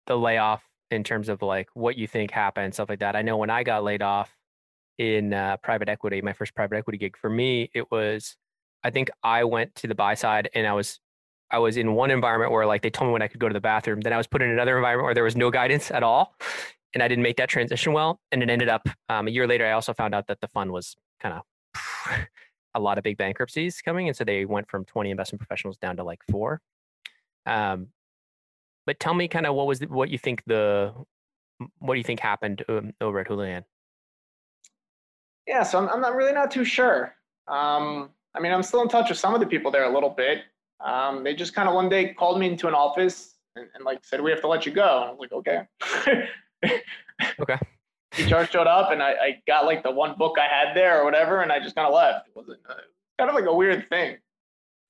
the 0.06 0.18
layoff 0.18 0.64
in 0.92 1.04
terms 1.04 1.30
of 1.30 1.42
like 1.42 1.68
what 1.74 1.98
you 1.98 2.08
think 2.08 2.32
happened, 2.32 2.74
stuff 2.74 2.90
like 2.90 3.00
that. 3.00 3.16
I 3.16 3.24
know 3.24 3.38
when 3.38 3.50
I 3.50 3.64
got 3.64 3.84
laid 3.84 4.02
off 4.02 4.36
in 4.98 5.34
uh, 5.34 5.58
private 5.58 5.90
equity, 5.90 6.22
my 6.22 6.34
first 6.34 6.54
private 6.54 6.78
equity 6.78 6.98
gig, 6.98 7.18
for 7.18 7.30
me 7.30 7.72
it 7.74 7.90
was, 7.90 8.36
I 8.84 8.92
think 8.92 9.10
I 9.24 9.46
went 9.46 9.74
to 9.76 9.88
the 9.88 9.96
buy 9.96 10.14
side 10.14 10.50
and 10.54 10.68
I 10.68 10.74
was 10.74 11.00
I 11.52 11.58
was 11.58 11.78
in 11.78 11.94
one 11.94 12.12
environment 12.12 12.52
where 12.52 12.66
like 12.66 12.82
they 12.84 12.90
told 12.90 13.10
me 13.10 13.14
when 13.14 13.22
I 13.24 13.28
could 13.28 13.40
go 13.40 13.48
to 13.48 13.54
the 13.54 13.62
bathroom. 13.62 14.02
Then 14.02 14.14
I 14.14 14.18
was 14.18 14.28
put 14.28 14.42
in 14.42 14.50
another 14.50 14.78
environment 14.78 15.06
where 15.06 15.14
there 15.16 15.24
was 15.24 15.36
no 15.36 15.50
guidance 15.50 15.90
at 15.90 16.04
all, 16.04 16.36
and 16.94 17.04
I 17.04 17.08
didn't 17.08 17.24
make 17.24 17.38
that 17.38 17.50
transition 17.50 17.94
well. 17.94 18.20
And 18.32 18.42
it 18.42 18.50
ended 18.50 18.70
up 18.70 18.88
um, 19.10 19.28
a 19.28 19.32
year 19.32 19.48
later. 19.48 19.66
I 19.66 19.72
also 19.72 19.94
found 19.94 20.16
out 20.16 20.28
that 20.28 20.42
the 20.42 20.48
fund 20.48 20.72
was 20.72 20.96
kind 21.20 21.36
of 21.36 21.44
a 22.76 22.80
lot 22.80 22.98
of 22.98 23.04
big 23.04 23.18
bankruptcies 23.18 23.82
coming, 23.82 24.08
and 24.08 24.16
so 24.16 24.24
they 24.24 24.46
went 24.46 24.70
from 24.70 24.86
20 24.86 25.12
investment 25.12 25.40
professionals 25.40 25.78
down 25.78 25.98
to 25.98 26.04
like 26.04 26.22
four. 26.30 26.62
Um, 27.46 27.88
but 28.86 29.00
tell 29.00 29.14
me 29.14 29.28
kind 29.28 29.46
of 29.46 29.56
what 29.56 29.68
was 29.68 29.80
the, 29.80 29.88
what 29.88 30.10
you 30.10 30.18
think 30.18 30.44
the 30.46 30.94
what 31.80 31.94
do 31.94 31.98
you 31.98 32.04
think 32.04 32.20
happened 32.20 32.64
um, 32.70 32.94
over 33.02 33.20
at 33.20 33.28
Houlihan? 33.28 33.66
Yeah, 35.48 35.64
so 35.64 35.80
I'm, 35.80 35.90
I'm 35.90 36.02
not 36.02 36.16
really 36.16 36.32
not 36.32 36.52
too 36.52 36.64
sure. 36.64 37.16
Um, 37.48 38.12
I 38.36 38.40
mean, 38.40 38.52
I'm 38.52 38.64
still 38.64 38.82
in 38.82 38.88
touch 38.88 39.10
with 39.10 39.18
some 39.18 39.34
of 39.34 39.40
the 39.40 39.46
people 39.46 39.72
there 39.72 39.84
a 39.84 39.94
little 39.94 40.10
bit. 40.10 40.44
Um, 40.80 41.24
they 41.24 41.34
just 41.34 41.54
kind 41.54 41.68
of 41.68 41.76
one 41.76 41.90
day 41.90 42.14
called 42.14 42.40
me 42.40 42.48
into 42.48 42.68
an 42.68 42.74
office 42.74 43.36
and, 43.56 43.68
and, 43.74 43.84
like 43.84 44.00
said, 44.04 44.22
we 44.22 44.32
have 44.32 44.42
to 44.42 44.48
let 44.48 44.66
you 44.66 44.72
go. 44.72 45.02
And 45.02 45.10
I 45.10 45.12
was 45.12 45.20
like, 45.20 45.34
okay. 45.34 45.68
okay. 46.66 47.58
HR 48.18 48.44
showed 48.46 48.68
up 48.68 48.92
and 48.92 49.04
I, 49.04 49.12
I, 49.12 49.42
got 49.48 49.66
like 49.66 49.84
the 49.84 49.92
one 49.92 50.16
book 50.18 50.38
I 50.40 50.48
had 50.48 50.76
there 50.76 51.00
or 51.02 51.06
whatever. 51.06 51.42
And 51.42 51.52
I 51.52 51.60
just 51.60 51.76
kind 51.76 51.88
of 51.88 51.94
left. 51.94 52.28
It 52.28 52.36
wasn't 52.36 52.60
uh, 52.68 52.74
kind 53.18 53.30
of 53.30 53.36
like 53.36 53.46
a 53.46 53.54
weird 53.54 53.88
thing. 53.90 54.18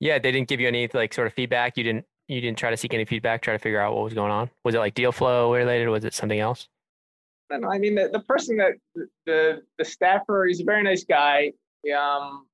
Yeah. 0.00 0.18
They 0.18 0.32
didn't 0.32 0.48
give 0.48 0.58
you 0.58 0.68
any 0.68 0.88
like 0.92 1.12
sort 1.12 1.26
of 1.26 1.34
feedback. 1.34 1.76
You 1.76 1.84
didn't, 1.84 2.06
you 2.28 2.40
didn't 2.40 2.58
try 2.58 2.70
to 2.70 2.76
seek 2.76 2.94
any 2.94 3.04
feedback, 3.04 3.42
try 3.42 3.52
to 3.52 3.58
figure 3.58 3.80
out 3.80 3.94
what 3.94 4.04
was 4.04 4.14
going 4.14 4.32
on. 4.32 4.50
Was 4.64 4.74
it 4.74 4.78
like 4.78 4.94
deal 4.94 5.12
flow 5.12 5.54
related? 5.54 5.88
Was 5.88 6.04
it 6.04 6.14
something 6.14 6.40
else? 6.40 6.68
I 7.52 7.78
mean, 7.78 7.96
the, 7.96 8.08
the 8.12 8.20
person 8.20 8.56
that 8.58 8.72
the, 9.26 9.62
the 9.78 9.84
staffer, 9.84 10.46
he's 10.46 10.60
a 10.60 10.64
very 10.64 10.82
nice 10.82 11.04
guy. 11.04 11.52
Um, 11.96 12.46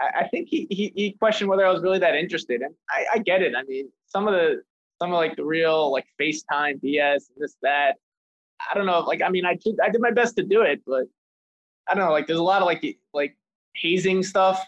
I, 0.00 0.20
I 0.20 0.28
think 0.28 0.48
he, 0.48 0.66
he, 0.70 0.92
he 0.94 1.12
questioned 1.12 1.50
whether 1.50 1.66
I 1.66 1.72
was 1.72 1.82
really 1.82 1.98
that 1.98 2.14
interested, 2.14 2.62
and 2.62 2.74
I, 2.90 3.04
I 3.14 3.18
get 3.18 3.42
it. 3.42 3.54
I 3.56 3.62
mean, 3.64 3.90
some 4.06 4.26
of 4.26 4.34
the 4.34 4.62
some 5.00 5.12
of 5.12 5.16
like 5.16 5.36
the 5.36 5.44
real 5.44 5.92
like 5.92 6.06
FaceTime 6.20 6.82
BS 6.82 7.28
and 7.30 7.38
this 7.38 7.56
that. 7.62 7.96
I 8.70 8.74
don't 8.74 8.86
know. 8.86 9.00
Like, 9.00 9.22
I 9.22 9.28
mean, 9.28 9.44
I 9.44 9.54
did 9.54 9.76
I 9.82 9.88
did 9.88 10.00
my 10.00 10.10
best 10.10 10.36
to 10.36 10.42
do 10.42 10.62
it, 10.62 10.82
but 10.86 11.04
I 11.88 11.94
don't 11.94 12.04
know. 12.04 12.12
Like, 12.12 12.26
there's 12.26 12.38
a 12.38 12.42
lot 12.42 12.62
of 12.62 12.66
like 12.66 12.98
like 13.12 13.36
hazing 13.74 14.22
stuff. 14.22 14.64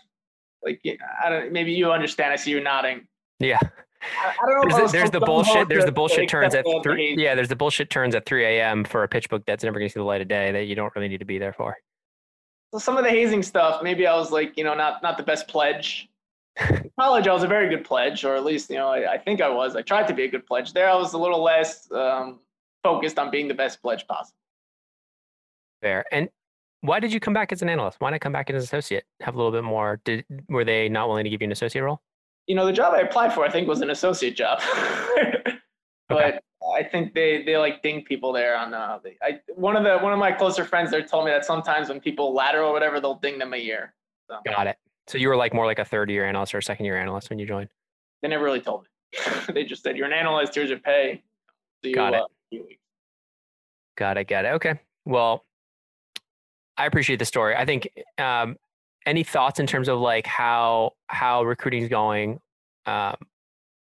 Like, 0.62 0.80
I 1.24 1.30
don't. 1.30 1.52
Maybe 1.52 1.72
you 1.72 1.90
understand. 1.90 2.32
I 2.32 2.36
see 2.36 2.50
you 2.50 2.60
nodding. 2.60 3.06
Yeah. 3.38 3.58
I, 4.02 4.34
I 4.42 4.46
don't 4.46 4.68
know. 4.68 4.76
There's, 4.76 4.92
the, 4.92 4.98
there's 4.98 5.10
the 5.10 5.20
bullshit. 5.20 5.68
There's 5.68 5.84
the 5.84 5.92
bullshit 5.92 6.28
turns 6.28 6.54
at 6.54 6.64
three. 6.82 7.16
Yeah, 7.18 7.34
there's 7.34 7.48
the 7.48 7.56
bullshit 7.56 7.90
turns 7.90 8.14
at 8.14 8.26
3 8.26 8.44
a.m. 8.44 8.84
for 8.84 9.02
a 9.02 9.08
pitch 9.08 9.28
book 9.28 9.42
that's 9.46 9.64
never 9.64 9.78
going 9.78 9.88
to 9.88 9.92
see 9.92 10.00
the 10.00 10.04
light 10.04 10.20
of 10.20 10.28
day 10.28 10.52
that 10.52 10.64
you 10.64 10.74
don't 10.74 10.94
really 10.94 11.08
need 11.08 11.18
to 11.18 11.26
be 11.26 11.38
there 11.38 11.52
for. 11.52 11.76
So 12.72 12.78
some 12.78 12.96
of 12.96 13.04
the 13.04 13.10
hazing 13.10 13.42
stuff, 13.42 13.82
maybe 13.82 14.06
I 14.06 14.14
was 14.14 14.30
like, 14.30 14.56
you 14.56 14.64
know, 14.64 14.74
not 14.74 15.02
not 15.02 15.16
the 15.16 15.22
best 15.22 15.48
pledge. 15.48 16.08
In 16.68 16.90
college, 16.98 17.26
I 17.26 17.32
was 17.32 17.42
a 17.42 17.48
very 17.48 17.68
good 17.68 17.84
pledge, 17.84 18.24
or 18.24 18.36
at 18.36 18.44
least, 18.44 18.70
you 18.70 18.76
know, 18.76 18.88
I, 18.88 19.14
I, 19.14 19.18
think 19.18 19.40
I 19.40 19.48
was. 19.48 19.76
I 19.76 19.82
tried 19.82 20.06
to 20.08 20.14
be 20.14 20.24
a 20.24 20.28
good 20.28 20.46
pledge. 20.46 20.72
There, 20.72 20.88
I 20.88 20.94
was 20.94 21.12
a 21.14 21.18
little 21.18 21.42
less 21.42 21.90
um, 21.92 22.40
focused 22.82 23.18
on 23.18 23.30
being 23.30 23.48
the 23.48 23.54
best 23.54 23.82
pledge 23.82 24.06
possible. 24.06 24.36
Fair. 25.82 26.04
And 26.12 26.28
why 26.82 27.00
did 27.00 27.12
you 27.12 27.20
come 27.20 27.34
back 27.34 27.52
as 27.52 27.62
an 27.62 27.68
analyst? 27.68 28.00
Why 28.00 28.10
not 28.10 28.20
come 28.20 28.32
back 28.32 28.50
as 28.50 28.54
an 28.54 28.62
associate? 28.62 29.04
Have 29.20 29.34
a 29.34 29.36
little 29.36 29.52
bit 29.52 29.64
more. 29.64 30.00
Did 30.04 30.24
were 30.48 30.64
they 30.64 30.88
not 30.88 31.08
willing 31.08 31.24
to 31.24 31.30
give 31.30 31.42
you 31.42 31.46
an 31.46 31.52
associate 31.52 31.82
role? 31.82 32.00
You 32.46 32.54
know, 32.54 32.66
the 32.66 32.72
job 32.72 32.94
I 32.94 33.00
applied 33.00 33.32
for, 33.32 33.44
I 33.44 33.50
think, 33.50 33.68
was 33.68 33.80
an 33.80 33.90
associate 33.90 34.34
job. 34.34 34.60
but 36.08 36.24
okay. 36.24 36.38
I 36.76 36.82
think 36.82 37.14
they 37.14 37.42
they 37.44 37.56
like 37.56 37.82
ding 37.82 38.04
people 38.04 38.32
there 38.32 38.56
on 38.56 38.74
uh 38.74 38.98
they, 39.02 39.16
I 39.22 39.40
one 39.54 39.76
of 39.76 39.84
the 39.84 39.98
one 39.98 40.12
of 40.12 40.18
my 40.18 40.32
closer 40.32 40.64
friends 40.64 40.90
there 40.90 41.02
told 41.02 41.24
me 41.24 41.30
that 41.30 41.44
sometimes 41.44 41.88
when 41.88 42.00
people 42.00 42.34
ladder 42.34 42.62
or 42.62 42.72
whatever 42.72 43.00
they'll 43.00 43.14
ding 43.14 43.38
them 43.38 43.54
a 43.54 43.58
year. 43.58 43.94
So. 44.28 44.38
Got 44.46 44.66
it. 44.68 44.76
So 45.06 45.18
you 45.18 45.28
were 45.28 45.36
like 45.36 45.52
more 45.52 45.66
like 45.66 45.78
a 45.78 45.84
third 45.84 46.10
year 46.10 46.26
analyst 46.26 46.54
or 46.54 46.58
a 46.58 46.62
second 46.62 46.86
year 46.86 46.98
analyst 46.98 47.30
when 47.30 47.38
you 47.38 47.46
joined. 47.46 47.68
They 48.22 48.28
never 48.28 48.44
really 48.44 48.60
told 48.60 48.84
me. 48.84 49.44
they 49.54 49.64
just 49.64 49.82
said 49.82 49.96
you're 49.96 50.06
an 50.06 50.12
analyst. 50.12 50.54
Here's 50.54 50.70
your 50.70 50.78
pay. 50.78 51.22
So 51.82 51.88
You, 51.88 51.94
got 51.94 52.14
it. 52.14 52.20
Uh, 52.20 52.26
got 53.96 54.16
it. 54.16 54.28
Got 54.28 54.44
it. 54.44 54.48
Okay. 54.54 54.80
Well, 55.04 55.44
I 56.76 56.86
appreciate 56.86 57.18
the 57.18 57.24
story. 57.24 57.54
I 57.54 57.64
think 57.64 57.88
um, 58.18 58.56
any 59.06 59.22
thoughts 59.22 59.60
in 59.60 59.66
terms 59.66 59.88
of 59.88 59.98
like 59.98 60.26
how 60.26 60.92
how 61.08 61.44
recruiting 61.44 61.82
is 61.82 61.88
going 61.88 62.38
um, 62.86 63.16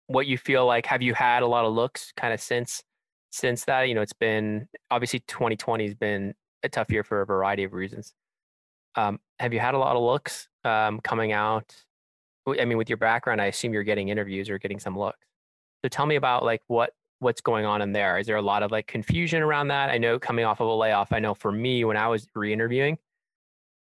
what 0.06 0.26
you 0.26 0.38
feel 0.38 0.66
like 0.66 0.86
have 0.86 1.02
you 1.02 1.14
had 1.14 1.42
a 1.42 1.46
lot 1.46 1.64
of 1.64 1.72
looks 1.72 2.12
kind 2.16 2.32
of 2.32 2.40
since 2.40 2.82
since 3.30 3.64
that 3.64 3.82
you 3.82 3.94
know 3.94 4.02
it's 4.02 4.12
been 4.12 4.68
obviously 4.90 5.20
2020 5.20 5.84
has 5.84 5.94
been 5.94 6.34
a 6.62 6.68
tough 6.68 6.90
year 6.90 7.04
for 7.04 7.22
a 7.22 7.26
variety 7.26 7.64
of 7.64 7.72
reasons 7.72 8.14
um, 8.96 9.20
have 9.38 9.52
you 9.52 9.60
had 9.60 9.74
a 9.74 9.78
lot 9.78 9.96
of 9.96 10.02
looks 10.02 10.48
um, 10.64 11.00
coming 11.00 11.32
out 11.32 11.74
i 12.60 12.64
mean 12.64 12.78
with 12.78 12.88
your 12.88 12.96
background 12.96 13.40
i 13.40 13.46
assume 13.46 13.72
you're 13.72 13.84
getting 13.84 14.08
interviews 14.08 14.50
or 14.50 14.58
getting 14.58 14.80
some 14.80 14.98
looks 14.98 15.26
so 15.84 15.88
tell 15.88 16.06
me 16.06 16.16
about 16.16 16.44
like 16.44 16.62
what 16.66 16.92
what's 17.20 17.40
going 17.40 17.64
on 17.64 17.80
in 17.82 17.92
there 17.92 18.18
is 18.18 18.26
there 18.26 18.36
a 18.36 18.42
lot 18.42 18.62
of 18.62 18.70
like 18.70 18.86
confusion 18.86 19.42
around 19.42 19.68
that 19.68 19.90
i 19.90 19.98
know 19.98 20.18
coming 20.18 20.44
off 20.44 20.60
of 20.60 20.66
a 20.66 20.74
layoff 20.74 21.12
i 21.12 21.18
know 21.18 21.34
for 21.34 21.52
me 21.52 21.84
when 21.84 21.96
i 21.96 22.08
was 22.08 22.26
re-interviewing 22.34 22.98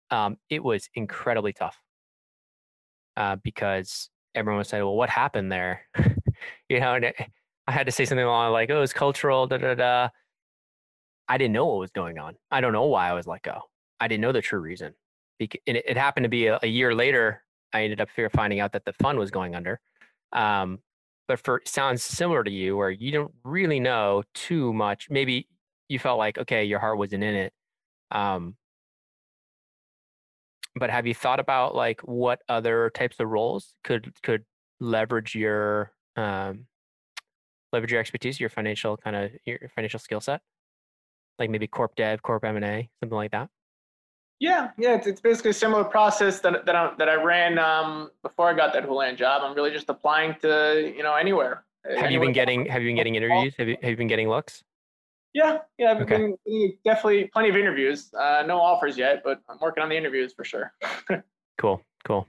um, 0.10 0.38
it 0.50 0.64
was 0.64 0.90
incredibly 0.96 1.54
tough 1.54 1.78
uh, 3.18 3.36
because 3.38 4.10
everyone 4.36 4.60
would 4.60 4.68
say, 4.68 4.82
well, 4.82 4.96
what 4.96 5.10
happened 5.10 5.52
there? 5.52 5.82
you 6.70 6.80
know, 6.80 6.94
and 6.94 7.06
it, 7.06 7.16
I 7.68 7.72
had 7.72 7.86
to 7.88 7.92
say 7.92 8.06
something 8.06 8.26
along 8.26 8.54
like, 8.54 8.70
oh, 8.70 8.82
it's 8.82 8.94
cultural, 8.94 9.48
da 9.48 9.58
da 9.58 9.76
da. 9.76 10.10
I 11.28 11.38
didn't 11.38 11.54
know 11.54 11.66
what 11.66 11.80
was 11.80 11.92
going 11.92 12.20
on. 12.20 12.36
I 12.52 12.62
don't 12.62 12.72
know 12.72 12.86
why 12.86 13.10
I 13.10 13.14
was 13.14 13.28
let 13.28 13.42
go. 13.42 13.60
I 14.00 14.08
didn't 14.08 14.22
know 14.22 14.32
the 14.32 14.42
true 14.42 14.60
reason. 14.60 14.94
And 15.40 15.50
it, 15.66 15.84
it 15.86 15.98
happened 15.98 16.24
to 16.24 16.30
be 16.30 16.48
a, 16.48 16.60
a, 16.64 16.68
year 16.68 16.96
later. 16.96 17.44
I 17.74 17.84
ended 17.84 18.00
up 18.00 18.10
finding 18.34 18.60
out 18.60 18.72
that 18.72 18.86
the 18.86 18.94
fund 18.94 19.20
was 19.20 19.30
going 19.30 19.56
under. 19.56 19.80
Um, 20.32 20.80
but 21.28 21.40
for 21.40 21.62
sounds 21.66 22.04
similar 22.04 22.44
to 22.44 22.52
you, 22.52 22.78
where 22.78 22.90
you 22.90 23.12
don't 23.12 23.34
really 23.44 23.80
know 23.80 24.24
too 24.34 24.74
much. 24.74 25.10
Maybe 25.10 25.48
you 25.90 26.00
felt 26.00 26.18
like, 26.18 26.38
okay, 26.38 26.64
your 26.66 26.80
heart 26.80 26.98
wasn't 26.98 27.24
in 27.24 27.36
it. 27.36 27.54
Um, 28.12 28.56
but 30.76 30.90
have 30.90 31.08
you 31.08 31.14
thought 31.14 31.40
about 31.40 31.76
like 31.76 32.02
what 32.02 32.42
other 32.50 32.92
types 32.92 33.18
of 33.20 33.28
roles 33.28 33.74
could 33.84 34.14
could 34.24 34.46
leverage 34.80 35.36
your 35.36 35.92
um, 36.16 36.66
leverage 37.74 37.92
your 37.92 38.00
expertise, 38.00 38.40
your 38.40 38.50
financial 38.50 38.98
kind 38.98 39.16
of 39.16 39.32
your 39.46 39.60
financial 39.76 40.00
skill 40.00 40.22
set, 40.22 40.42
like 41.40 41.50
maybe 41.50 41.68
corp 41.68 41.96
dev, 41.96 42.22
corp 42.22 42.44
M 42.46 42.56
and 42.56 42.66
A, 42.66 42.90
something 43.02 43.16
like 43.16 43.32
that? 43.32 43.50
Yeah, 44.40 44.70
yeah, 44.78 44.96
it's, 44.96 45.08
it's 45.08 45.22
basically 45.22 45.52
a 45.52 45.54
similar 45.54 45.84
process 45.84 46.40
that 46.42 46.66
that 46.66 46.76
I, 46.76 46.94
that 46.98 47.10
I 47.10 47.16
ran 47.16 47.58
um, 47.58 48.12
before 48.22 48.50
I 48.50 48.54
got 48.54 48.72
that 48.74 48.84
Houlihan 48.84 49.18
job. 49.18 49.42
I'm 49.44 49.56
really 49.56 49.72
just 49.72 49.90
applying 49.90 50.36
to 50.42 50.94
you 50.96 51.04
know 51.04 51.16
anywhere. 51.16 51.64
Have 51.86 51.98
anywhere. 51.98 52.12
you 52.12 52.20
been 52.20 52.34
getting 52.34 52.66
Have 52.68 52.82
you 52.84 52.90
been 52.90 52.96
getting 52.96 53.16
interviews? 53.16 53.56
Have 53.58 53.68
you 53.68 53.78
Have 53.82 53.90
you 53.90 53.98
been 53.98 54.08
getting 54.08 54.30
looks? 54.30 54.64
Yeah, 55.34 55.60
yeah, 55.78 55.92
I've 55.92 56.02
okay. 56.02 56.34
been 56.46 56.74
definitely 56.86 57.26
plenty 57.26 57.50
of 57.50 57.56
interviews. 57.56 58.12
Uh, 58.14 58.44
no 58.46 58.60
offers 58.60 58.98
yet, 58.98 59.22
but 59.24 59.42
I'm 59.50 59.58
working 59.60 59.84
on 59.84 59.90
the 59.90 59.98
interviews 59.98 60.34
for 60.34 60.44
sure. 60.44 60.74
cool, 61.58 61.82
cool. 62.06 62.28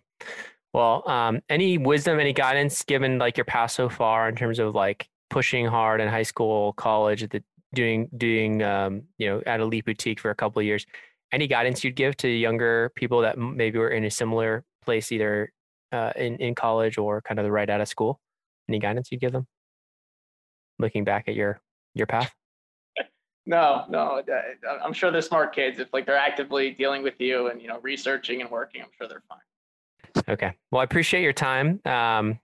Well, 0.74 1.08
um, 1.08 1.40
any 1.48 1.78
wisdom, 1.78 2.20
any 2.20 2.32
guidance 2.32 2.82
given 2.82 3.18
like 3.18 3.36
your 3.36 3.46
past 3.46 3.76
so 3.76 3.88
far 3.88 4.28
in 4.28 4.36
terms 4.36 4.58
of 4.58 4.74
like 4.74 5.08
pushing 5.30 5.66
hard 5.66 6.00
in 6.00 6.08
high 6.08 6.22
school, 6.22 6.72
college, 6.74 7.26
the 7.28 7.42
doing 7.74 8.08
doing 8.16 8.62
um, 8.62 9.02
you 9.18 9.28
know 9.28 9.42
at 9.46 9.60
Elite 9.60 9.84
Boutique 9.84 10.20
for 10.20 10.30
a 10.30 10.34
couple 10.34 10.60
of 10.60 10.66
years. 10.66 10.86
Any 11.32 11.46
guidance 11.46 11.84
you'd 11.84 11.96
give 11.96 12.16
to 12.18 12.28
younger 12.28 12.90
people 12.94 13.20
that 13.22 13.38
maybe 13.38 13.78
were 13.78 13.90
in 13.90 14.04
a 14.04 14.10
similar 14.10 14.64
place, 14.84 15.12
either 15.12 15.52
uh, 15.92 16.12
in 16.16 16.36
in 16.36 16.54
college 16.54 16.98
or 16.98 17.20
kind 17.20 17.38
of 17.38 17.44
the 17.44 17.52
right 17.52 17.68
out 17.68 17.80
of 17.80 17.88
school? 17.88 18.20
Any 18.68 18.78
guidance 18.78 19.10
you'd 19.10 19.20
give 19.20 19.32
them? 19.32 19.46
Looking 20.78 21.04
back 21.04 21.28
at 21.28 21.34
your 21.34 21.60
your 21.94 22.06
path. 22.06 22.32
No, 23.46 23.86
no. 23.88 24.22
I'm 24.84 24.92
sure 24.92 25.10
they're 25.10 25.22
smart 25.22 25.54
kids. 25.54 25.78
If 25.78 25.88
like 25.94 26.04
they're 26.04 26.18
actively 26.18 26.70
dealing 26.72 27.02
with 27.02 27.14
you 27.18 27.46
and 27.46 27.62
you 27.62 27.66
know 27.66 27.80
researching 27.80 28.42
and 28.42 28.50
working, 28.50 28.82
I'm 28.82 28.90
sure 28.98 29.08
they're 29.08 29.22
fine. 29.26 30.24
Okay. 30.28 30.52
Well, 30.70 30.82
I 30.82 30.84
appreciate 30.84 31.22
your 31.22 31.32
time. 31.32 31.80
Um, 31.86 32.38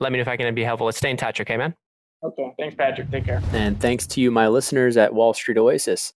let 0.00 0.12
me 0.12 0.18
know 0.18 0.22
if 0.22 0.28
I 0.28 0.36
can 0.36 0.54
be 0.54 0.64
helpful. 0.64 0.84
Let's 0.84 0.98
stay 0.98 1.10
in 1.10 1.16
touch. 1.16 1.40
Okay, 1.40 1.56
man. 1.56 1.74
Okay. 2.22 2.52
Thanks, 2.58 2.76
Patrick. 2.76 3.10
Take 3.10 3.24
care. 3.24 3.42
And 3.52 3.80
thanks 3.80 4.06
to 4.08 4.20
you, 4.20 4.30
my 4.30 4.48
listeners 4.48 4.98
at 4.98 5.14
Wall 5.14 5.32
Street 5.32 5.56
Oasis. 5.56 6.12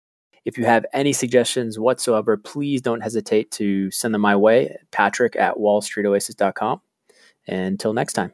If 0.45 0.57
you 0.57 0.65
have 0.65 0.85
any 0.93 1.13
suggestions 1.13 1.79
whatsoever, 1.79 2.35
please 2.37 2.81
don't 2.81 3.01
hesitate 3.01 3.51
to 3.51 3.89
send 3.91 4.13
them 4.13 4.21
my 4.21 4.35
way, 4.35 4.77
patrick 4.91 5.35
at 5.35 5.55
wallstreetoasis.com. 5.55 6.81
Until 7.47 7.93
next 7.93 8.13
time. 8.13 8.33